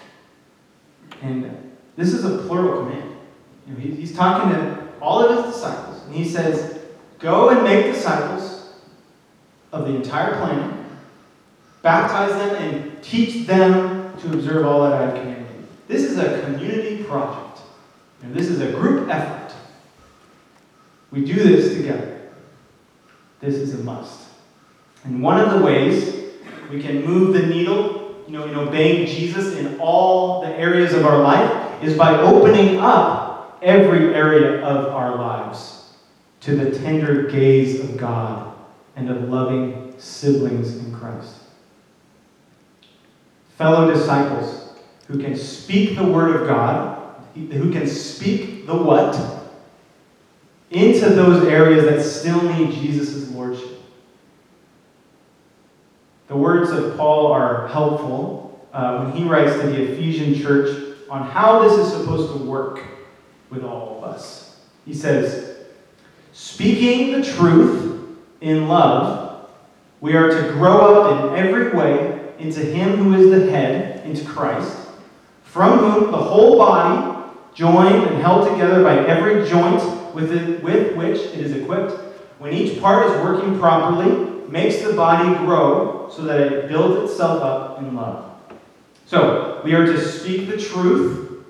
[1.22, 3.16] And this is a plural command.
[3.68, 6.80] You know, he's talking to all of his disciples, and he says,
[7.20, 8.74] Go and make disciples
[9.72, 10.84] of the entire planet
[11.84, 15.68] baptize them, and teach them to observe all that I have commanded you.
[15.88, 17.62] This is a community project.
[18.24, 19.54] Know, this is a group effort.
[21.12, 22.22] We do this together.
[23.42, 24.30] This is a must.
[25.04, 26.32] And one of the ways
[26.72, 31.06] we can move the needle, you know, in obeying Jesus in all the areas of
[31.06, 35.94] our life is by opening up every area of our lives
[36.42, 38.56] to the tender gaze of God
[38.96, 41.36] and of loving siblings in Christ.
[43.58, 44.70] Fellow disciples
[45.08, 49.16] who can speak the word of God, who can speak the what,
[50.72, 53.80] into those areas that still need Jesus' lordship.
[56.28, 61.30] The words of Paul are helpful uh, when he writes to the Ephesian church on
[61.30, 62.82] how this is supposed to work
[63.52, 64.60] with all of us.
[64.86, 65.58] He says,
[66.32, 69.48] Speaking the truth in love,
[70.02, 74.26] we are to grow up in every way into Him who is the head, into
[74.26, 74.78] Christ,
[75.44, 77.14] from whom the whole body,
[77.54, 79.82] joined and held together by every joint
[80.14, 81.92] with, it, with which it is equipped,
[82.40, 87.42] when each part is working properly, makes the body grow so that it builds itself
[87.42, 88.32] up in love.
[89.06, 91.44] So, we are to speak the truth,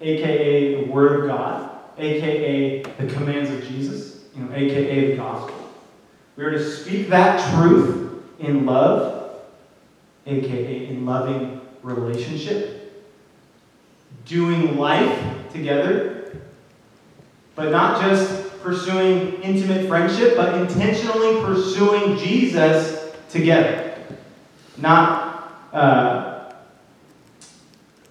[0.00, 5.56] aka the Word of God, aka the commands of Jesus, you know, aka the gospel.
[6.36, 9.19] We are to speak that truth in love,
[10.30, 13.02] aka in loving relationship,
[14.24, 16.40] doing life together,
[17.54, 23.98] but not just pursuing intimate friendship, but intentionally pursuing Jesus together.
[24.76, 26.52] Not, uh,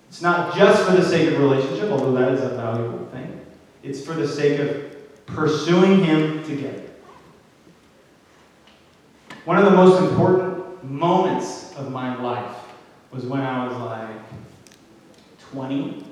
[0.10, 3.39] it's not just for the sake of relationship, although that is a valuable thing.
[3.84, 6.84] It's for the sake of pursuing Him together.
[9.45, 10.48] One of the most important
[10.83, 12.55] moments of my life
[13.11, 14.21] was when I was like
[15.51, 16.05] 20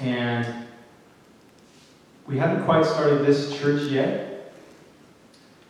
[0.00, 0.66] and
[2.28, 4.52] we hadn't quite started this church yet,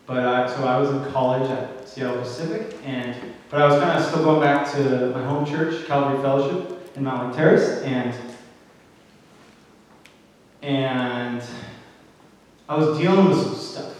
[0.05, 3.15] but I, so I was in college at Seattle Pacific, and
[3.49, 7.03] but I was kind of still going back to my home church, Calvary Fellowship in
[7.03, 8.13] Mountlake Terrace, and
[10.61, 11.41] and
[12.67, 13.95] I was dealing with some stuff.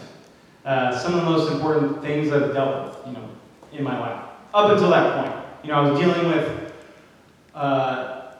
[0.64, 3.29] Uh, some of the most important things I've dealt with, you know,
[3.72, 5.46] in my life up until that point.
[5.62, 6.72] You know, I was dealing with.
[7.54, 8.32] Uh,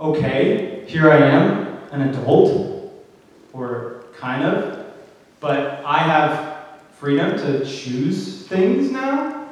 [0.00, 2.92] okay, here I am, an adult
[3.52, 4.92] or kind of,
[5.40, 9.48] but I have freedom to choose things now.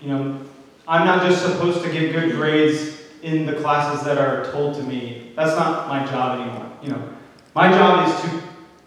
[0.00, 0.40] You know,
[0.88, 4.82] I'm not just supposed to get good grades in the classes that are told to
[4.82, 5.32] me.
[5.36, 6.70] That's not my job anymore.
[6.82, 7.08] You know,
[7.54, 8.42] my job is to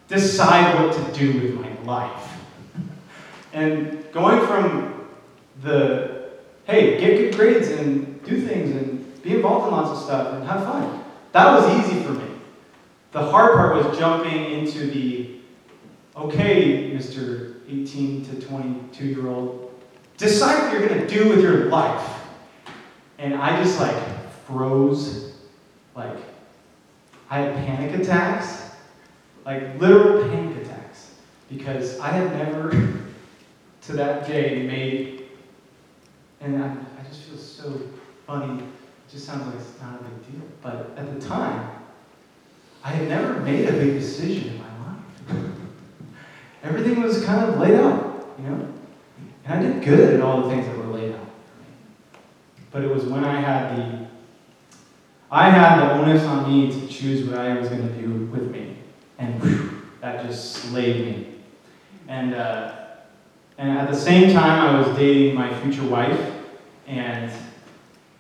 [0.08, 2.40] decide what to do with my life.
[3.54, 4.97] and going from
[5.62, 6.18] the
[6.66, 10.46] hey, get good grades and do things and be involved in lots of stuff and
[10.46, 11.04] have fun.
[11.32, 12.26] That was easy for me.
[13.12, 15.40] The hard part was jumping into the,
[16.16, 17.56] okay, Mr.
[17.70, 19.74] 18 to 22 year old,
[20.18, 22.10] decide what you're going to do with your life.
[23.18, 23.96] And I just like
[24.46, 25.36] froze.
[25.96, 26.18] Like,
[27.30, 28.72] I had panic attacks,
[29.46, 31.12] like literal panic attacks,
[31.50, 32.70] because I had never
[33.82, 35.17] to that day made,
[36.42, 37.82] and I, I just feel so
[38.26, 38.64] funny.
[38.64, 40.42] It just sounds like it's not a big deal.
[40.62, 41.70] But at the time,
[42.84, 45.46] I had never made a big decision in my life.
[46.64, 48.74] Everything was kind of laid out, you know?
[49.46, 52.20] And I did good at all the things that were laid out for me.
[52.72, 54.08] But it was when I had the
[55.30, 58.50] I had the onus on me to choose what I was going to do with
[58.50, 58.78] me.
[59.20, 61.36] And whew, that just slayed me.
[62.08, 62.77] And, uh,
[63.58, 66.34] and at the same time, I was dating my future wife,
[66.86, 67.32] and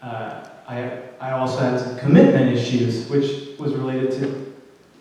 [0.01, 4.53] uh, I, I also had some commitment issues, which was related to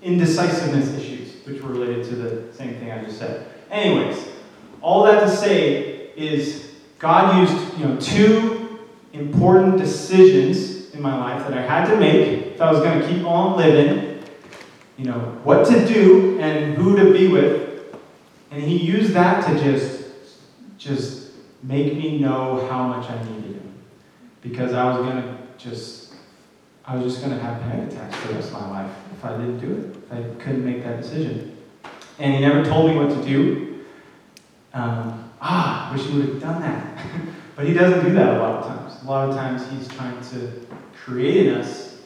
[0.03, 3.49] indecisiveness issues, which were related to the same thing I just said.
[3.71, 4.29] Anyways,
[4.83, 8.79] all that to say is God used, you know, two
[9.13, 13.09] important decisions in my life that I had to make if I was going to
[13.09, 14.23] keep on living,
[14.97, 17.97] you know, what to do and who to be with.
[18.51, 19.96] And he used that to just
[20.79, 21.31] just
[21.63, 23.75] make me know how much I needed him.
[24.43, 26.07] Because I was going to just
[26.85, 29.25] I was just going to have panic attacks for the rest of my life if
[29.25, 29.97] I didn't do it.
[29.97, 31.57] If I couldn't make that decision.
[32.19, 33.85] And he never told me what to do.
[34.73, 37.05] Um, ah, wish he would have done that.
[37.57, 39.03] but he doesn't do that a lot of times.
[39.03, 41.99] A lot of times he's trying to create in us,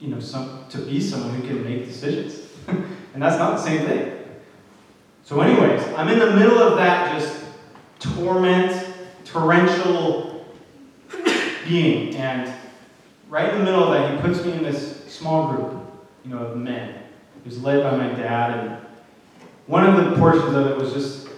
[0.00, 2.48] you know, some, to be someone who can make decisions.
[2.68, 4.17] and that's not the same thing.
[5.28, 7.44] So, anyways, I'm in the middle of that just
[7.98, 8.82] torment,
[9.26, 10.46] torrential
[11.68, 12.16] being.
[12.16, 12.50] And
[13.28, 15.82] right in the middle of that, he puts me in this small group,
[16.24, 16.88] you know, of men.
[16.88, 18.86] It was led by my dad, and
[19.66, 21.28] one of the portions of it was just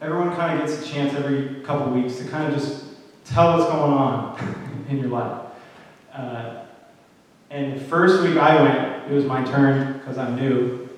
[0.00, 2.84] everyone kind of gets a chance every couple weeks to kind of just
[3.24, 5.46] tell what's going on in your life.
[6.12, 6.62] Uh,
[7.50, 10.88] and the first week I went, it was my turn because I'm new,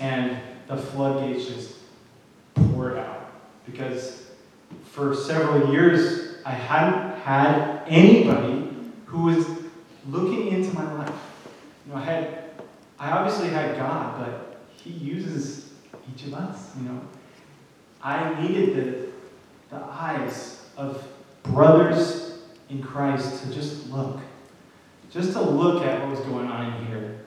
[0.00, 1.74] and the floodgates just
[2.54, 3.32] poured out
[3.66, 4.30] because
[4.84, 8.68] for several years I hadn't had anybody
[9.06, 9.46] who was
[10.08, 11.14] looking into my life.
[11.86, 12.44] You know, I had,
[12.98, 15.70] I obviously had God, but He uses
[16.12, 16.74] each of us.
[16.76, 17.00] You know,
[18.02, 18.76] I needed
[19.70, 21.06] the, the eyes of
[21.42, 22.38] brothers
[22.68, 24.20] in Christ to just look,
[25.10, 27.20] just to look at what was going on in here,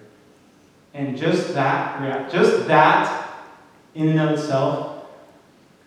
[0.93, 3.20] and just that, just that,
[3.95, 5.05] in and of itself,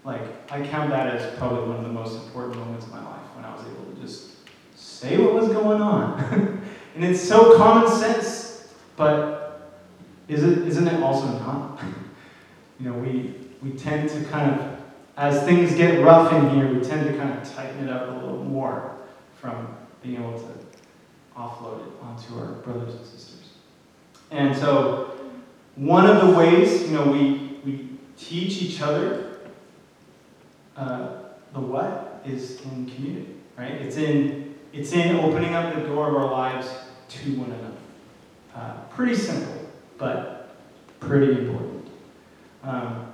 [0.04, 0.20] like
[0.52, 3.44] I count that as probably one of the most important moments of my life when
[3.44, 4.30] I was able to just
[4.74, 6.62] say what was going on.
[6.94, 9.72] and it's so common sense, but
[10.28, 11.80] is it, isn't it also not?
[12.80, 14.80] you know, we, we tend to kind of,
[15.16, 18.14] as things get rough in here, we tend to kind of tighten it up a
[18.14, 18.96] little more
[19.40, 20.48] from being able to
[21.36, 23.50] offload it onto our brothers and sisters.
[24.30, 25.10] And so,
[25.76, 27.43] one of the ways, you know, we, we
[28.16, 29.38] teach each other
[30.76, 31.16] uh,
[31.52, 33.72] the what is in community, right?
[33.72, 36.68] It's in it's in opening up the door of our lives
[37.08, 37.76] to one another.
[38.54, 40.56] Uh, pretty simple, but
[40.98, 41.86] pretty important.
[42.64, 43.12] Um,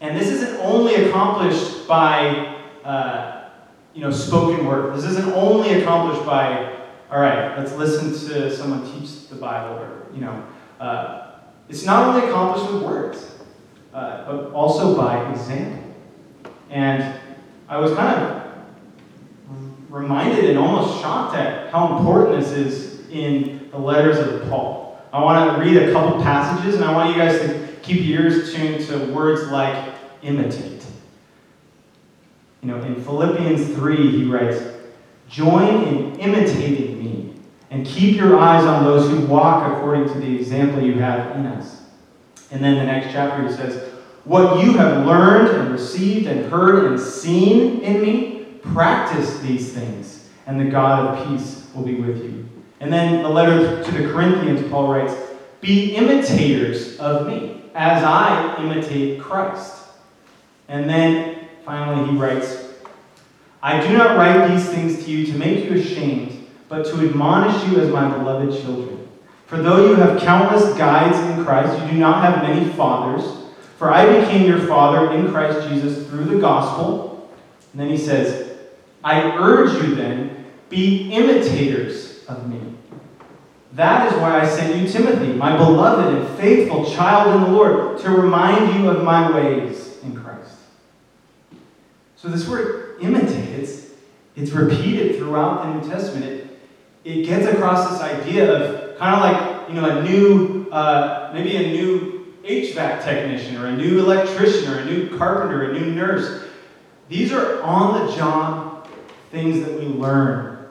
[0.00, 3.48] and this isn't only accomplished by uh,
[3.94, 4.94] you know spoken word.
[4.94, 6.76] This isn't only accomplished by
[7.10, 10.44] all right, let's listen to someone teach the Bible, or you know,
[10.80, 11.30] uh,
[11.68, 13.35] it's not only accomplished with words,
[13.96, 15.82] uh, but also by example.
[16.68, 17.18] And
[17.66, 18.42] I was kind of
[19.88, 25.00] reminded and almost shocked at how important this is in the letters of Paul.
[25.14, 28.24] I want to read a couple passages, and I want you guys to keep your
[28.24, 30.84] ears tuned to words like imitate.
[32.60, 34.62] You know, in Philippians 3, he writes,
[35.30, 37.34] Join in imitating me,
[37.70, 41.46] and keep your eyes on those who walk according to the example you have in
[41.46, 41.86] us.
[42.50, 43.85] And then the next chapter, he says,
[44.26, 50.28] What you have learned and received and heard and seen in me, Practice these things,
[50.48, 52.48] and the God of peace will be with you.
[52.80, 55.14] And then the letter to the Corinthians, Paul writes,
[55.60, 59.84] Be imitators of me, as I imitate Christ.
[60.66, 62.64] And then finally he writes,
[63.62, 67.68] I do not write these things to you to make you ashamed, but to admonish
[67.68, 69.08] you as my beloved children.
[69.46, 73.45] For though you have countless guides in Christ, you do not have many fathers.
[73.76, 77.30] For I became your father in Christ Jesus through the gospel.
[77.72, 78.58] And then he says,
[79.04, 82.60] I urge you then, be imitators of me.
[83.72, 87.98] That is why I sent you Timothy, my beloved and faithful child in the Lord,
[88.00, 90.56] to remind you of my ways in Christ.
[92.16, 93.90] So this word imitate, it's,
[94.34, 96.24] it's repeated throughout the New Testament.
[96.24, 96.58] It,
[97.04, 101.56] it gets across this idea of kind of like, you know, a new, uh, maybe
[101.56, 102.15] a new
[102.46, 106.44] HVAC technician or a new electrician or a new carpenter, a new nurse.
[107.08, 108.88] These are on the job
[109.30, 110.68] things that we learn.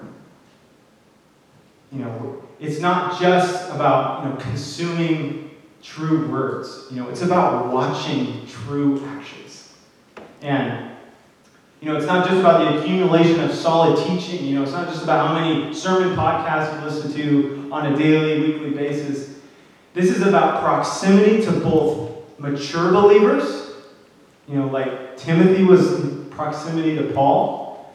[1.91, 5.51] You know, it's not just about, you know, consuming
[5.81, 6.87] true words.
[6.89, 9.73] You know, it's about watching true actions.
[10.41, 10.91] And
[11.81, 14.45] you know, it's not just about the accumulation of solid teaching.
[14.45, 17.97] You know, it's not just about how many sermon podcasts you listen to on a
[17.97, 19.34] daily, weekly basis.
[19.95, 23.71] This is about proximity to both mature believers,
[24.45, 27.93] you know, like Timothy was in proximity to Paul,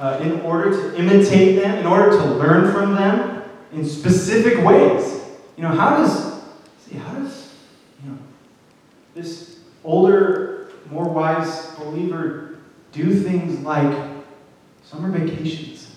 [0.00, 5.22] uh, in order to imitate them, in order to learn from them in specific ways.
[5.56, 6.42] You know, how does,
[6.80, 7.54] see, how does,
[8.02, 8.18] you know,
[9.14, 12.56] this older, more wise believer
[12.90, 13.96] do things like
[14.82, 15.94] summer vacations?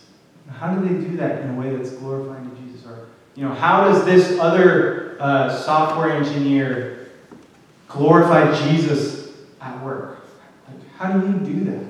[0.60, 2.86] How do they do that in a way that's glorifying to Jesus?
[2.86, 7.10] Or, you know, how does this other uh, software engineer
[7.88, 10.26] glorify Jesus at work?
[10.68, 11.86] Like, how do you do that?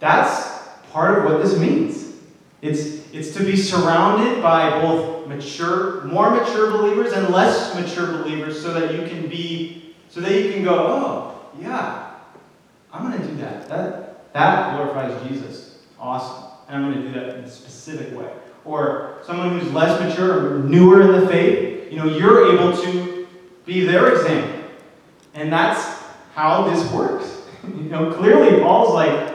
[0.00, 2.14] That's part of what this means.
[2.62, 8.60] It's, it's to be surrounded by both mature, more mature believers and less mature believers
[8.60, 12.14] so that you can be, so that you can go, oh, yeah,
[12.92, 13.68] I'm going to do that.
[13.68, 15.78] That, that glorifies Jesus.
[15.98, 16.50] Awesome.
[16.68, 18.30] And I'm going to do that in a specific way.
[18.64, 23.26] Or someone who's less mature or newer in the faith, you know, you're able to
[23.64, 24.68] be their example.
[25.34, 26.02] And that's
[26.34, 27.42] how this works.
[27.64, 29.34] you know, clearly Paul's like,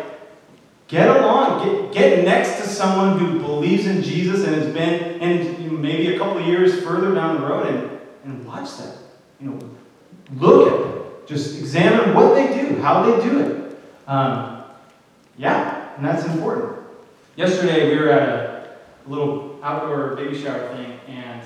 [0.90, 5.80] Get along, get, get next to someone who believes in Jesus and has been, and
[5.80, 8.98] maybe a couple years further down the road, and, and watch them.
[9.40, 9.60] You know,
[10.38, 11.04] look at them.
[11.28, 13.80] Just examine what they do, how they do it.
[14.08, 14.64] Um,
[15.38, 16.80] yeah, and that's important.
[17.36, 18.49] Yesterday, we were at a
[19.10, 21.42] little outdoor baby shower thing, and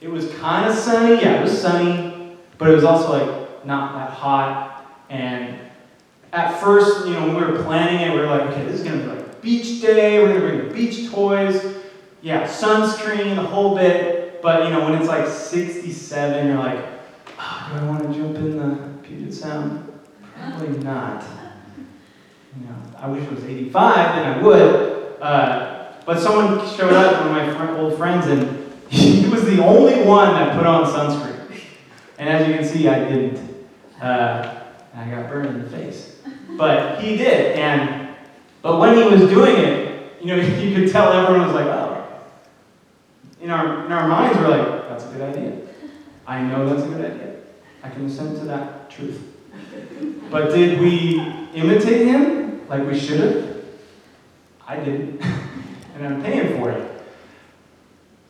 [0.00, 1.22] it was kind of sunny.
[1.22, 4.84] Yeah, it was sunny, but it was also like not that hot.
[5.08, 5.58] And
[6.32, 8.86] at first, you know, when we were planning it, we were like, okay, this is
[8.86, 11.76] to be like beach day, we're to bring beach toys,
[12.22, 14.40] yeah, sunscreen, the whole bit.
[14.40, 16.84] But, you know, when it's like 67, you're like,
[17.38, 19.92] oh, do I want to jump in the Puget Sound?
[20.34, 21.24] Probably not.
[22.58, 25.16] You know, I wish it was 85, then I would.
[25.20, 25.71] Uh,
[26.04, 30.34] but someone showed up, one of my old friends, and he was the only one
[30.34, 31.32] that put on sunscreen.
[32.18, 33.66] And as you can see, I didn't.
[34.00, 34.62] Uh,
[34.94, 36.16] I got burned in the face.
[36.50, 37.58] But he did.
[37.58, 38.14] And
[38.60, 41.90] but when he was doing it, you know, you could tell everyone was like, oh.
[43.40, 45.58] In our in our minds, we're like, that's a good idea.
[46.26, 47.36] I know that's a good idea.
[47.82, 49.20] I can assent to that truth.
[50.30, 51.20] But did we
[51.54, 53.64] imitate him like we should have?
[54.66, 55.20] I didn't.
[56.04, 57.02] and I'm paying for it.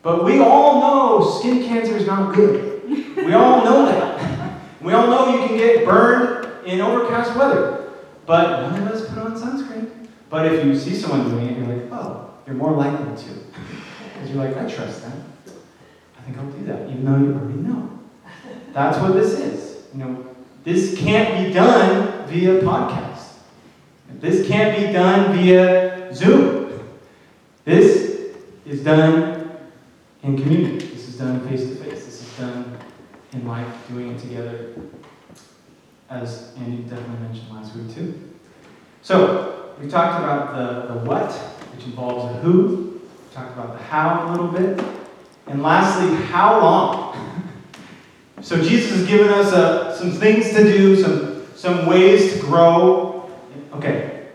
[0.01, 2.83] But we all know skin cancer is not good.
[3.15, 4.61] We all know that.
[4.81, 7.91] We all know you can get burned in overcast weather.
[8.25, 9.89] But none of us put on sunscreen.
[10.29, 13.29] But if you see someone doing it, you're like, oh, you're more likely to.
[14.13, 15.23] Because you're like, I trust them.
[16.17, 17.99] I think I'll do that, even though you already know.
[18.73, 19.85] That's what this is.
[19.93, 23.33] You know, this can't be done via podcast.
[24.19, 26.62] This can't be done via Zoom.
[27.65, 28.35] This
[28.65, 29.57] is done
[30.21, 30.85] in community.
[30.85, 32.03] This is done face to face.
[32.05, 32.77] This is done
[33.31, 34.73] in life, doing it together,
[36.09, 38.31] as Andy definitely mentioned last week too.
[39.01, 41.31] So, we talked about the, the what,
[41.73, 43.01] which involves the who.
[43.01, 44.85] We talked about the how a little bit.
[45.47, 47.49] And lastly, how long?
[48.41, 53.31] so, Jesus has given us uh, some things to do, some, some ways to grow.
[53.73, 54.27] Okay,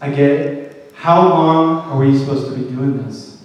[0.00, 0.67] I get it.
[0.98, 3.40] How long are we supposed to be doing this?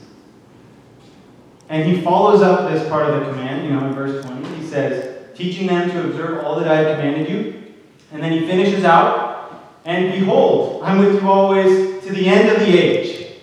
[1.69, 4.55] And he follows up this part of the command, you know, in verse 20.
[4.55, 7.75] He says, teaching them to observe all that I have commanded you.
[8.11, 12.59] And then he finishes out, and behold, I'm with you always to the end of
[12.59, 13.37] the age.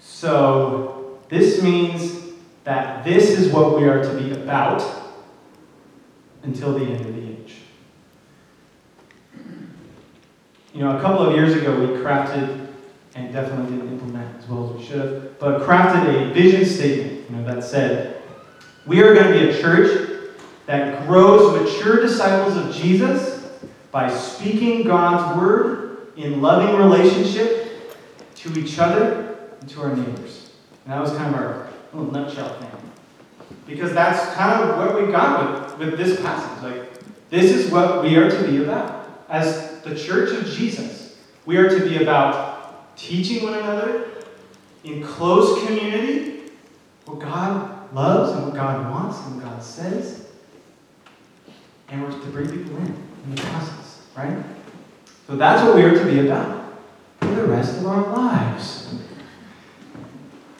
[0.00, 2.32] So, this means
[2.64, 4.82] that this is what we are to be about
[6.44, 7.56] until the end of the age.
[10.76, 12.68] You know, a couple of years ago, we crafted,
[13.14, 17.30] and definitely didn't implement as well as we should have, but crafted a vision statement,
[17.30, 18.20] you know, that said,
[18.84, 20.20] we are going to be a church
[20.66, 23.48] that grows mature disciples of Jesus
[23.90, 27.90] by speaking God's word in loving relationship
[28.34, 30.50] to each other and to our neighbors.
[30.84, 32.70] And that was kind of our little nutshell thing.
[33.66, 36.62] Because that's kind of what we got with, with this passage.
[36.62, 39.24] Like, this is what we are to be about.
[39.30, 44.10] As the church of Jesus, we are to be about teaching one another
[44.84, 46.42] in close community
[47.04, 50.26] what God loves and what God wants and what God says.
[51.88, 54.36] And we're to bring people in in the process, right?
[55.26, 56.64] So that's what we are to be about
[57.20, 58.94] for the rest of our lives.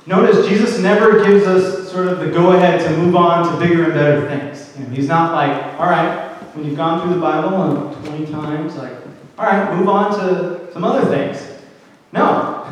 [0.07, 3.85] Notice Jesus never gives us sort of the go ahead to move on to bigger
[3.85, 4.73] and better things.
[4.79, 8.27] You know, he's not like, all right, when you've gone through the Bible um, 20
[8.27, 9.06] times, like,
[9.39, 11.47] all right, move on to some other things.
[12.13, 12.67] No,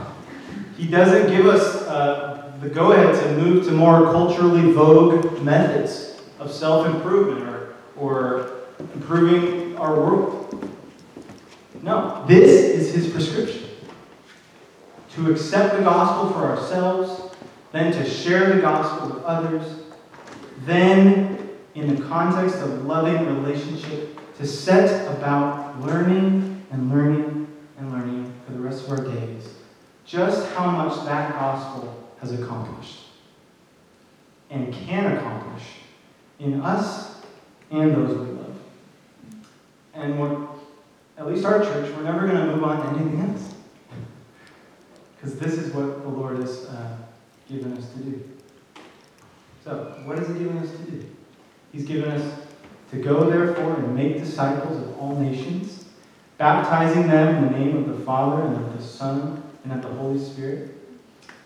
[0.77, 6.23] he doesn't give us uh, the go ahead to move to more culturally vogue methods
[6.39, 8.51] of self improvement or, or
[8.95, 10.71] improving our world.
[11.83, 13.65] No, this is his prescription
[15.15, 17.37] to accept the gospel for ourselves,
[17.73, 19.81] then to share the gospel with others,
[20.65, 27.47] then, in the context of loving relationship, to set about learning and learning
[27.79, 29.55] and learning for the rest of our days
[30.05, 32.99] just how much that gospel has accomplished
[34.51, 35.62] and can accomplish
[36.41, 37.22] in us
[37.70, 38.57] and those we love.
[39.95, 40.49] And
[41.16, 43.55] at least our church, we're never going to move on to anything else.
[45.16, 46.99] Because this is what the Lord has uh,
[47.49, 48.22] given us to do.
[49.64, 51.07] So, what has He given us to do?
[51.72, 52.41] He's given us
[52.91, 55.84] to go, therefore, and make disciples of all nations,
[56.39, 59.89] baptizing them in the name of the Father and of the Son and of the
[59.89, 60.74] Holy Spirit,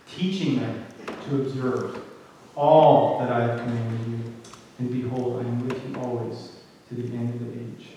[0.06, 0.86] teaching them
[1.28, 2.02] to observe
[2.56, 4.34] all that I have commanded you.
[4.78, 6.56] And behold, I am with you always
[6.88, 7.88] to the end of the age.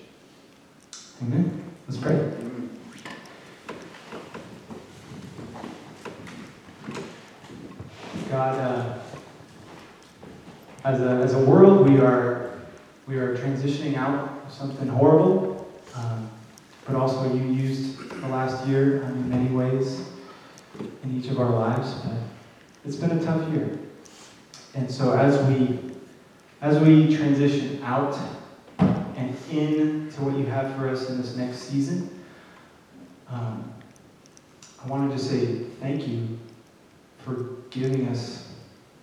[1.22, 1.64] Amen.
[1.88, 2.32] Let's pray.
[8.32, 9.00] God, uh,
[10.86, 12.62] as, a, as a world, we are,
[13.06, 16.31] we are transitioning out of something horrible, um,
[16.92, 20.04] but also you used the last year in many ways
[21.04, 21.94] in each of our lives.
[22.04, 22.18] But
[22.84, 23.80] it's been a tough year.
[24.74, 25.80] And so as we,
[26.60, 28.18] as we transition out
[28.80, 32.24] and in to what you have for us in this next season,
[33.30, 33.74] um,
[34.84, 36.40] I wanted to say thank you
[37.20, 38.52] for giving us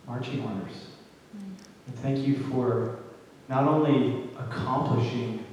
[0.06, 0.88] marching orders.
[1.86, 2.98] And thank you for
[3.48, 5.44] not only accomplishing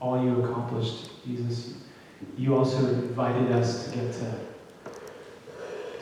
[0.00, 1.74] all you accomplished, Jesus,
[2.38, 4.34] you also invited us to get to,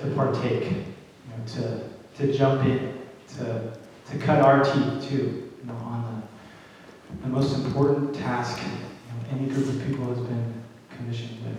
[0.01, 0.85] to partake, you
[1.31, 2.99] know, to, to jump in,
[3.39, 3.73] to,
[4.11, 6.23] to cut our teeth too, you know, on
[7.21, 10.63] the, the most important task you know, any group of people has been
[10.97, 11.57] commissioned with.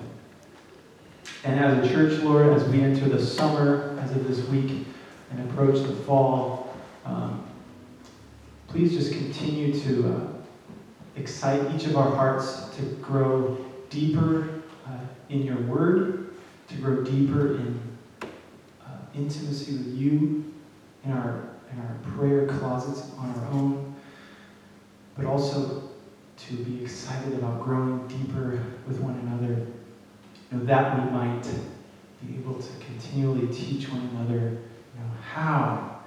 [1.44, 4.86] And as a church, Lord, as we enter the summer, as of this week,
[5.32, 7.44] and approach the fall, um,
[8.68, 10.35] please just continue to uh,
[11.16, 13.58] excite each of our hearts to grow
[13.90, 15.00] deeper uh,
[15.30, 16.36] in your word,
[16.68, 17.80] to grow deeper in
[18.22, 20.54] uh, intimacy with you,
[21.04, 23.96] in our, in our prayer closets on our own,
[25.16, 25.90] but also
[26.38, 29.66] to be excited about growing deeper with one another,
[30.52, 31.44] you know, that we might
[32.22, 34.58] be able to continually teach one another
[34.96, 36.02] you know, how,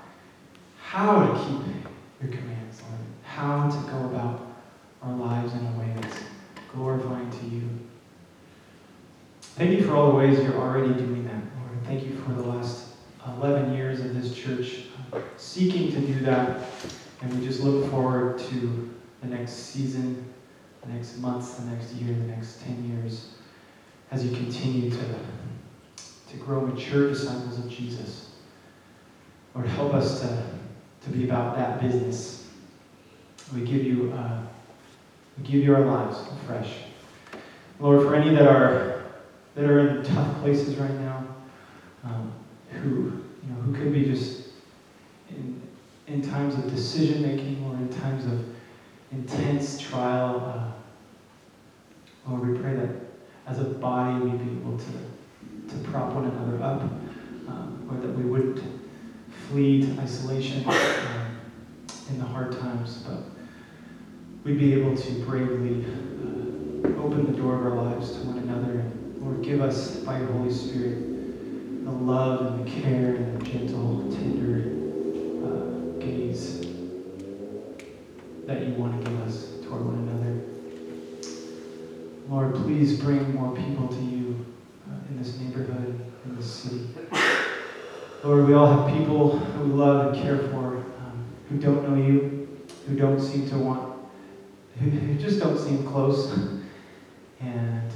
[0.82, 1.74] how to keep
[2.20, 4.47] your commands, Lord, how to go about
[5.02, 6.18] our lives in a way that's
[6.72, 7.62] glorifying to you.
[9.40, 11.84] Thank you for all the ways you're already doing that, Lord.
[11.84, 12.94] Thank you for the last
[13.36, 16.60] 11 years of this church uh, seeking to do that.
[17.20, 20.32] And we just look forward to the next season,
[20.82, 23.30] the next months, the next year, the next 10 years
[24.10, 24.96] as you continue to,
[26.30, 28.30] to grow mature disciples of Jesus.
[29.54, 30.44] Lord, help us to,
[31.02, 32.46] to be about that business.
[33.54, 34.40] We give you, uh,
[35.44, 36.74] give you our lives afresh.
[37.80, 39.04] Lord, for any that are
[39.54, 41.26] that are in tough places right now,
[42.04, 42.32] um,
[42.70, 44.48] who you know who could be just
[45.30, 45.60] in
[46.06, 48.44] in times of decision making or in times of
[49.12, 50.42] intense trial.
[50.44, 52.90] Uh, Lord, we pray that
[53.46, 56.82] as a body we'd be able to to prop one another up,
[57.48, 58.62] um, or that we wouldn't
[59.48, 61.38] flee to isolation um,
[62.10, 63.22] in the hard times, but
[64.48, 68.82] we'd be able to bravely uh, open the door of our lives to one another
[69.20, 74.10] Lord, give us by your Holy Spirit the love and the care and the gentle,
[74.10, 74.70] tender
[75.44, 76.60] uh, gaze
[78.46, 80.40] that you want to give us toward one another.
[82.30, 84.46] Lord, please bring more people to you
[84.88, 86.88] uh, in this neighborhood, in this city.
[88.24, 92.02] Lord, we all have people who we love and care for um, who don't know
[92.02, 92.48] you,
[92.86, 93.97] who don't seem to want,
[94.78, 96.32] who just don't seem close.
[97.40, 97.92] And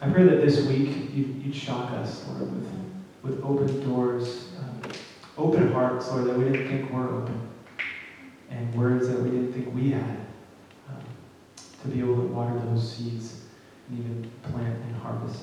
[0.00, 2.68] I pray that this week you'd, you'd shock us, Lord, with,
[3.22, 4.92] with open doors, um,
[5.38, 7.48] open hearts, Lord, that we didn't think were open,
[8.50, 10.18] and words that we didn't think we had,
[10.88, 11.04] um,
[11.82, 13.42] to be able to water those seeds
[13.88, 15.42] and even plant and harvest.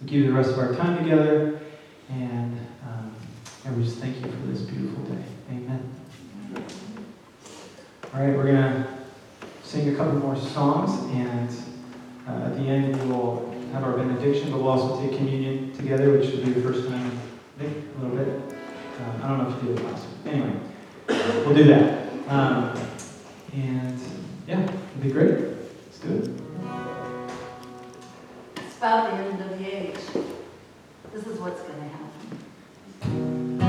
[0.00, 1.60] We give you the rest of our time together,
[2.10, 3.14] and, um,
[3.64, 5.24] and we just thank you for this beautiful day.
[5.50, 5.94] Amen.
[8.14, 8.95] All right, we're going to
[9.66, 11.50] sing a couple more songs, and
[12.28, 16.12] uh, at the end, we will have our benediction, but we'll also take communion together,
[16.12, 17.10] which will be the first time,
[17.58, 18.28] I think, a little bit.
[18.28, 20.34] Um, I don't know if you did it last week.
[20.34, 20.52] Anyway,
[21.08, 22.08] we'll do that.
[22.28, 22.78] Um,
[23.54, 24.00] and
[24.46, 25.30] yeah, it'll be great.
[25.36, 26.30] Let's do it.
[28.64, 29.98] It's about the end of the age.
[31.12, 33.65] This is what's going to happen.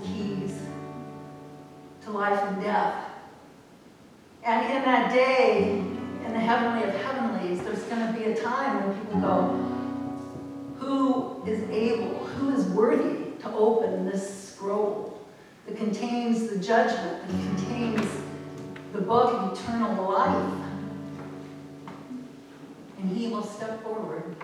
[0.00, 0.58] Keys
[2.04, 3.10] to life and death.
[4.44, 5.78] And in that day,
[6.24, 11.42] in the heavenly of heavenlies, there's going to be a time when people go, Who
[11.46, 15.20] is able, who is worthy to open this scroll
[15.66, 18.06] that contains the judgment, that contains
[18.92, 20.58] the book of eternal life?
[22.98, 24.36] And he will step forward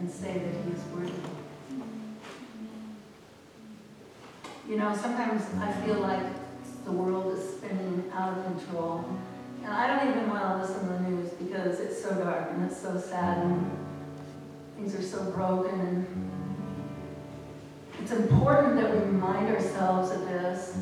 [0.00, 1.39] and say that he is worthy.
[4.70, 6.22] You know, sometimes I feel like
[6.84, 9.04] the world is spinning out of control.
[9.64, 12.70] And I don't even want to listen to the news because it's so dark and
[12.70, 13.68] it's so sad and
[14.76, 15.80] things are so broken.
[15.80, 16.30] And
[18.00, 20.76] it's important that we remind ourselves of this,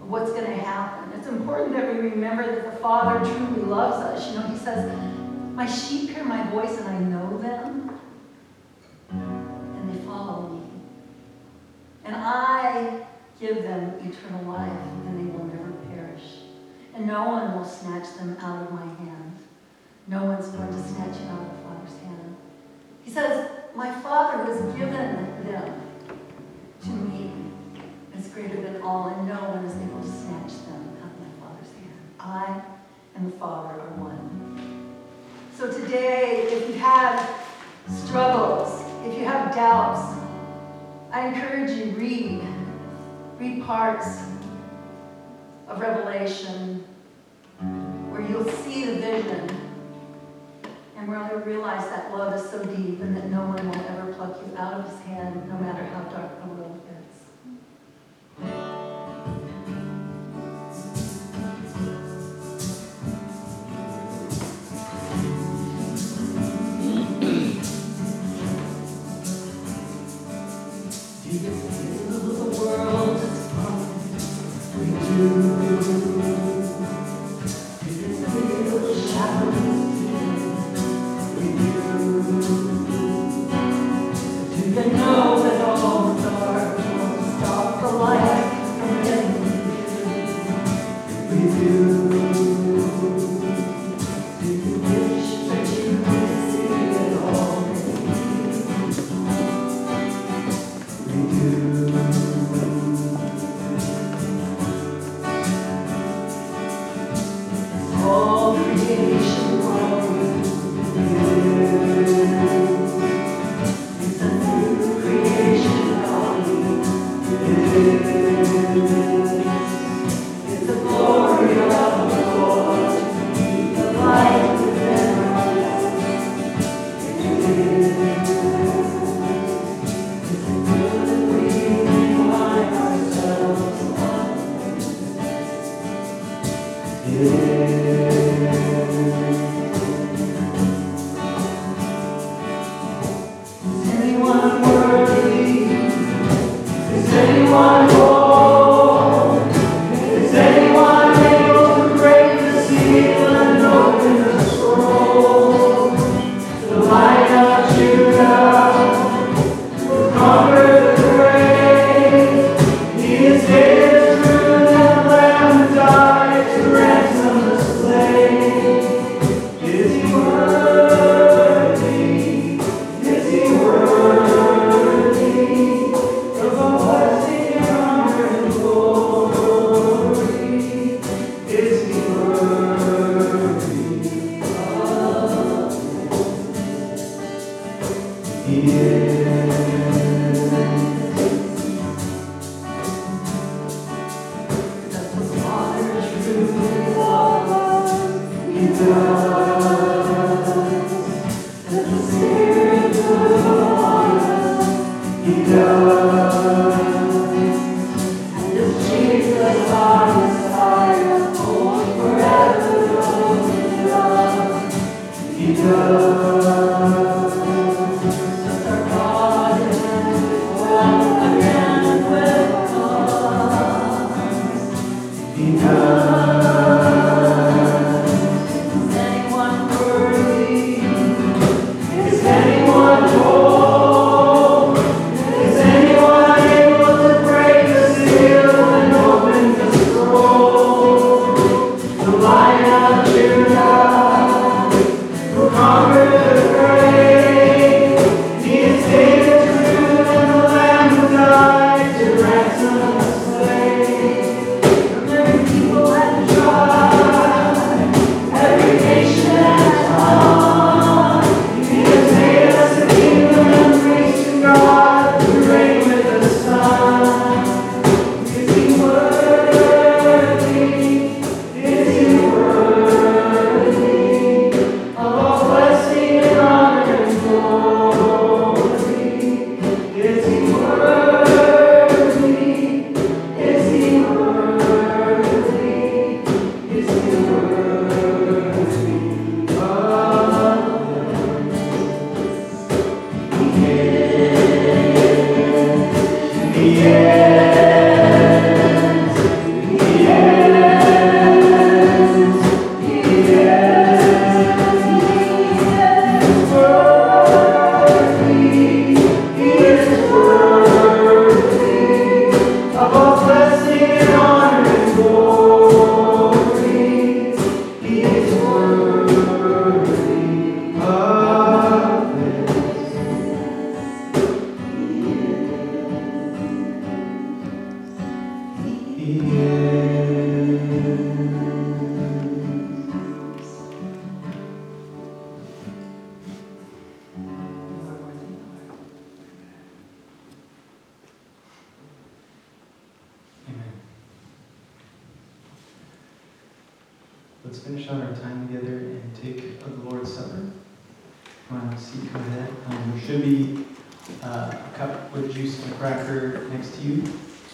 [0.00, 1.12] of what's going to happen.
[1.18, 4.30] It's important that we remember that the Father truly loves us.
[4.30, 4.90] You know, He says,
[5.52, 8.00] My sheep hear my voice and I know them,
[9.10, 10.62] and they follow me.
[12.06, 13.04] And I
[13.40, 14.72] give them eternal life,
[15.06, 16.22] and they will never perish.
[16.94, 19.36] And no one will snatch them out of my hand.
[20.06, 22.36] No one's going to snatch you out of the Father's hand.
[23.04, 24.92] He says, My Father has given
[25.44, 25.82] them
[26.82, 27.32] to me
[28.16, 31.46] is greater than all, and no one is able to snatch them out of my
[31.46, 31.98] Father's hand.
[32.18, 32.62] I
[33.14, 34.96] and the Father are one.
[35.54, 37.28] So today, if you have
[37.88, 40.18] struggles, if you have doubts,
[41.12, 42.42] I encourage you read
[43.38, 44.22] read parts
[45.68, 46.84] of Revelation
[48.10, 49.48] where you'll see the vision
[50.96, 54.12] and where you'll realize that love is so deep and that no one will ever
[54.14, 56.80] pluck you out of his hand, no matter how dark the world
[58.40, 58.77] gets.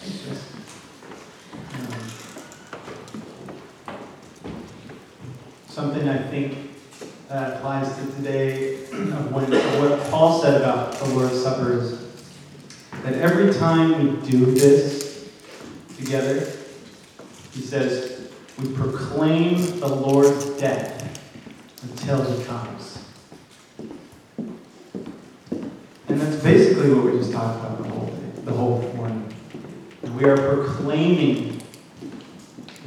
[0.05, 0.11] Um,
[5.67, 6.75] something I think
[7.27, 11.99] that applies to today of when, what Paul said about the Lord's Supper is
[13.03, 15.27] that every time we do this
[15.97, 16.51] together,
[17.51, 21.01] he says, we proclaim the Lord's death
[21.81, 23.03] until he comes.
[26.07, 29.33] And that's basically what we just talked about the whole day, the whole morning.
[30.25, 31.61] We are proclaiming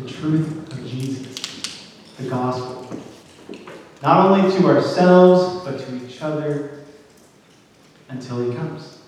[0.00, 2.92] the truth of Jesus, the gospel.
[4.02, 6.80] Not only to ourselves, but to each other
[8.08, 8.98] until he comes.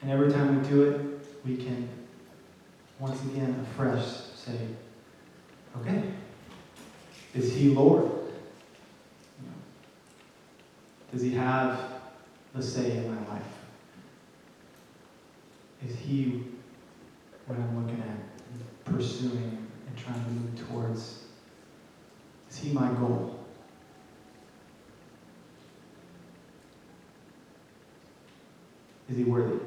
[0.00, 1.86] And every time we do it, we can
[2.98, 4.06] once again afresh
[4.36, 4.58] say,
[5.82, 6.02] okay,
[7.34, 8.10] is he Lord?
[11.12, 11.90] Does he have
[12.54, 13.42] the say in my life?
[15.84, 16.44] Is he
[17.46, 21.24] what I'm looking at, pursuing, and trying to move towards?
[22.48, 23.40] Is he my goal?
[29.10, 29.58] Is he worthy?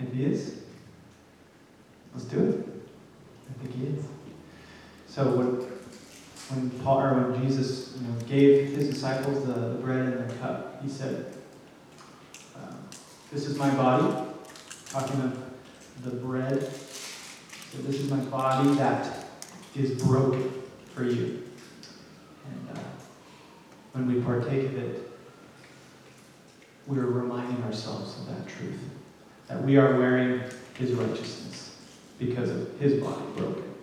[0.00, 0.60] If he is,
[2.14, 2.68] let's do it.
[3.50, 4.04] I think he is.
[5.08, 5.68] So when,
[6.50, 10.34] when Paul or when Jesus you know, gave his disciples the, the bread and the
[10.34, 11.32] cup, he said,
[12.56, 12.76] um,
[13.30, 14.12] "This is my body."
[14.90, 15.38] Talking of
[16.02, 16.60] the bread.
[16.62, 19.26] So this is my body that
[19.76, 20.50] is broken
[20.94, 21.46] for you.
[22.46, 22.80] And uh,
[23.92, 25.12] when we partake of it,
[26.88, 28.80] we are reminding ourselves of that truth
[29.46, 30.42] that we are wearing
[30.76, 31.76] his righteousness
[32.18, 33.74] because of his body broken.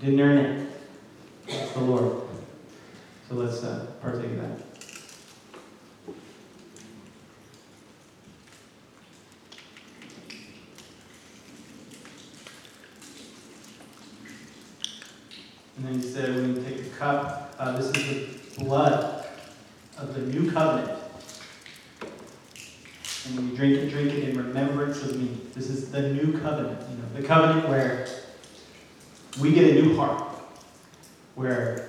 [0.00, 1.74] Didn't earn it.
[1.74, 2.25] The Lord.
[3.28, 4.60] So let's uh, partake of that.
[15.76, 19.26] And then he said, when you take the cup, uh, this is the blood
[19.98, 20.96] of the new covenant
[23.26, 25.40] And when you drink it, drink it in remembrance of me.
[25.52, 28.06] This is the new covenant, you know, the covenant where
[29.40, 30.22] we get a new heart,
[31.34, 31.88] where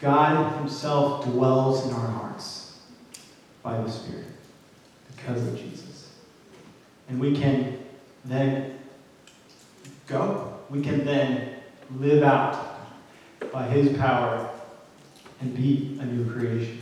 [0.00, 2.78] God Himself dwells in our hearts
[3.62, 4.26] by the Spirit
[5.14, 6.10] because of Jesus.
[7.08, 7.78] And we can
[8.24, 8.78] then
[10.06, 10.58] go.
[10.70, 11.56] We can then
[11.98, 12.78] live out
[13.52, 14.50] by His power
[15.40, 16.80] and be a new creation.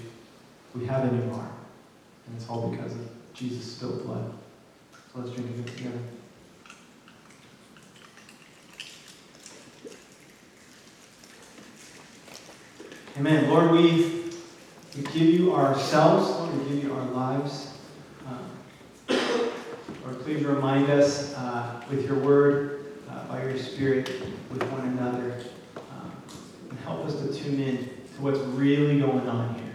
[0.74, 1.52] We have a new heart.
[2.26, 4.32] And it's all because of Jesus' spilled blood.
[4.92, 5.98] So let's drink it together.
[13.18, 13.50] Amen.
[13.50, 14.30] Lord, we,
[14.96, 16.30] we give you ourselves.
[16.30, 17.74] Lord, we give you our lives.
[18.24, 19.18] Um,
[20.04, 24.08] Lord, please remind us uh, with your word, uh, by your spirit,
[24.52, 25.42] with one another.
[25.76, 26.12] Um,
[26.70, 29.74] and help us to tune in to what's really going on here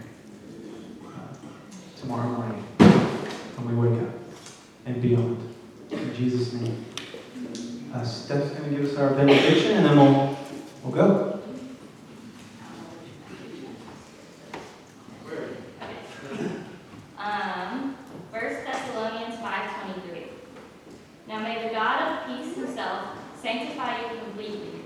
[1.06, 2.62] uh, tomorrow morning
[3.58, 4.14] when we wake up
[4.86, 5.54] and beyond.
[5.90, 6.82] In Jesus' name.
[7.92, 10.38] Uh, Steph's going to give us our benediction and then we'll,
[10.82, 11.34] we'll go.
[17.24, 17.96] Um,
[18.32, 20.26] 1 Thessalonians 5.23
[21.26, 24.82] Now may the God of peace himself sanctify you completely,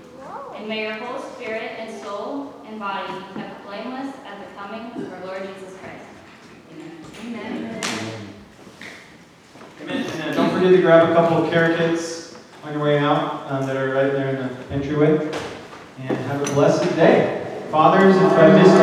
[0.55, 4.89] and may your whole spirit and soul and body be kept blameless at the coming
[5.03, 6.05] of our Lord Jesus Christ.
[6.71, 6.91] Amen.
[7.25, 7.81] Amen.
[9.81, 10.05] Amen.
[10.05, 12.35] And uh, don't forget to grab a couple of carrot cakes
[12.65, 15.15] on your way out um, that are right there in the entryway.
[15.99, 17.65] And have a blessed day.
[17.71, 18.79] Fathers, if I missed you,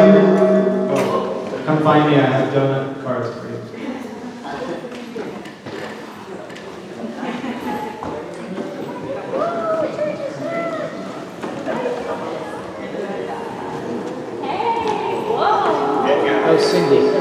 [0.97, 2.17] oh, come find me.
[2.17, 3.57] I have donut cards for you.
[14.43, 15.67] Hey, whoa!
[16.49, 17.01] Oh, Cindy.
[17.01, 17.16] Look at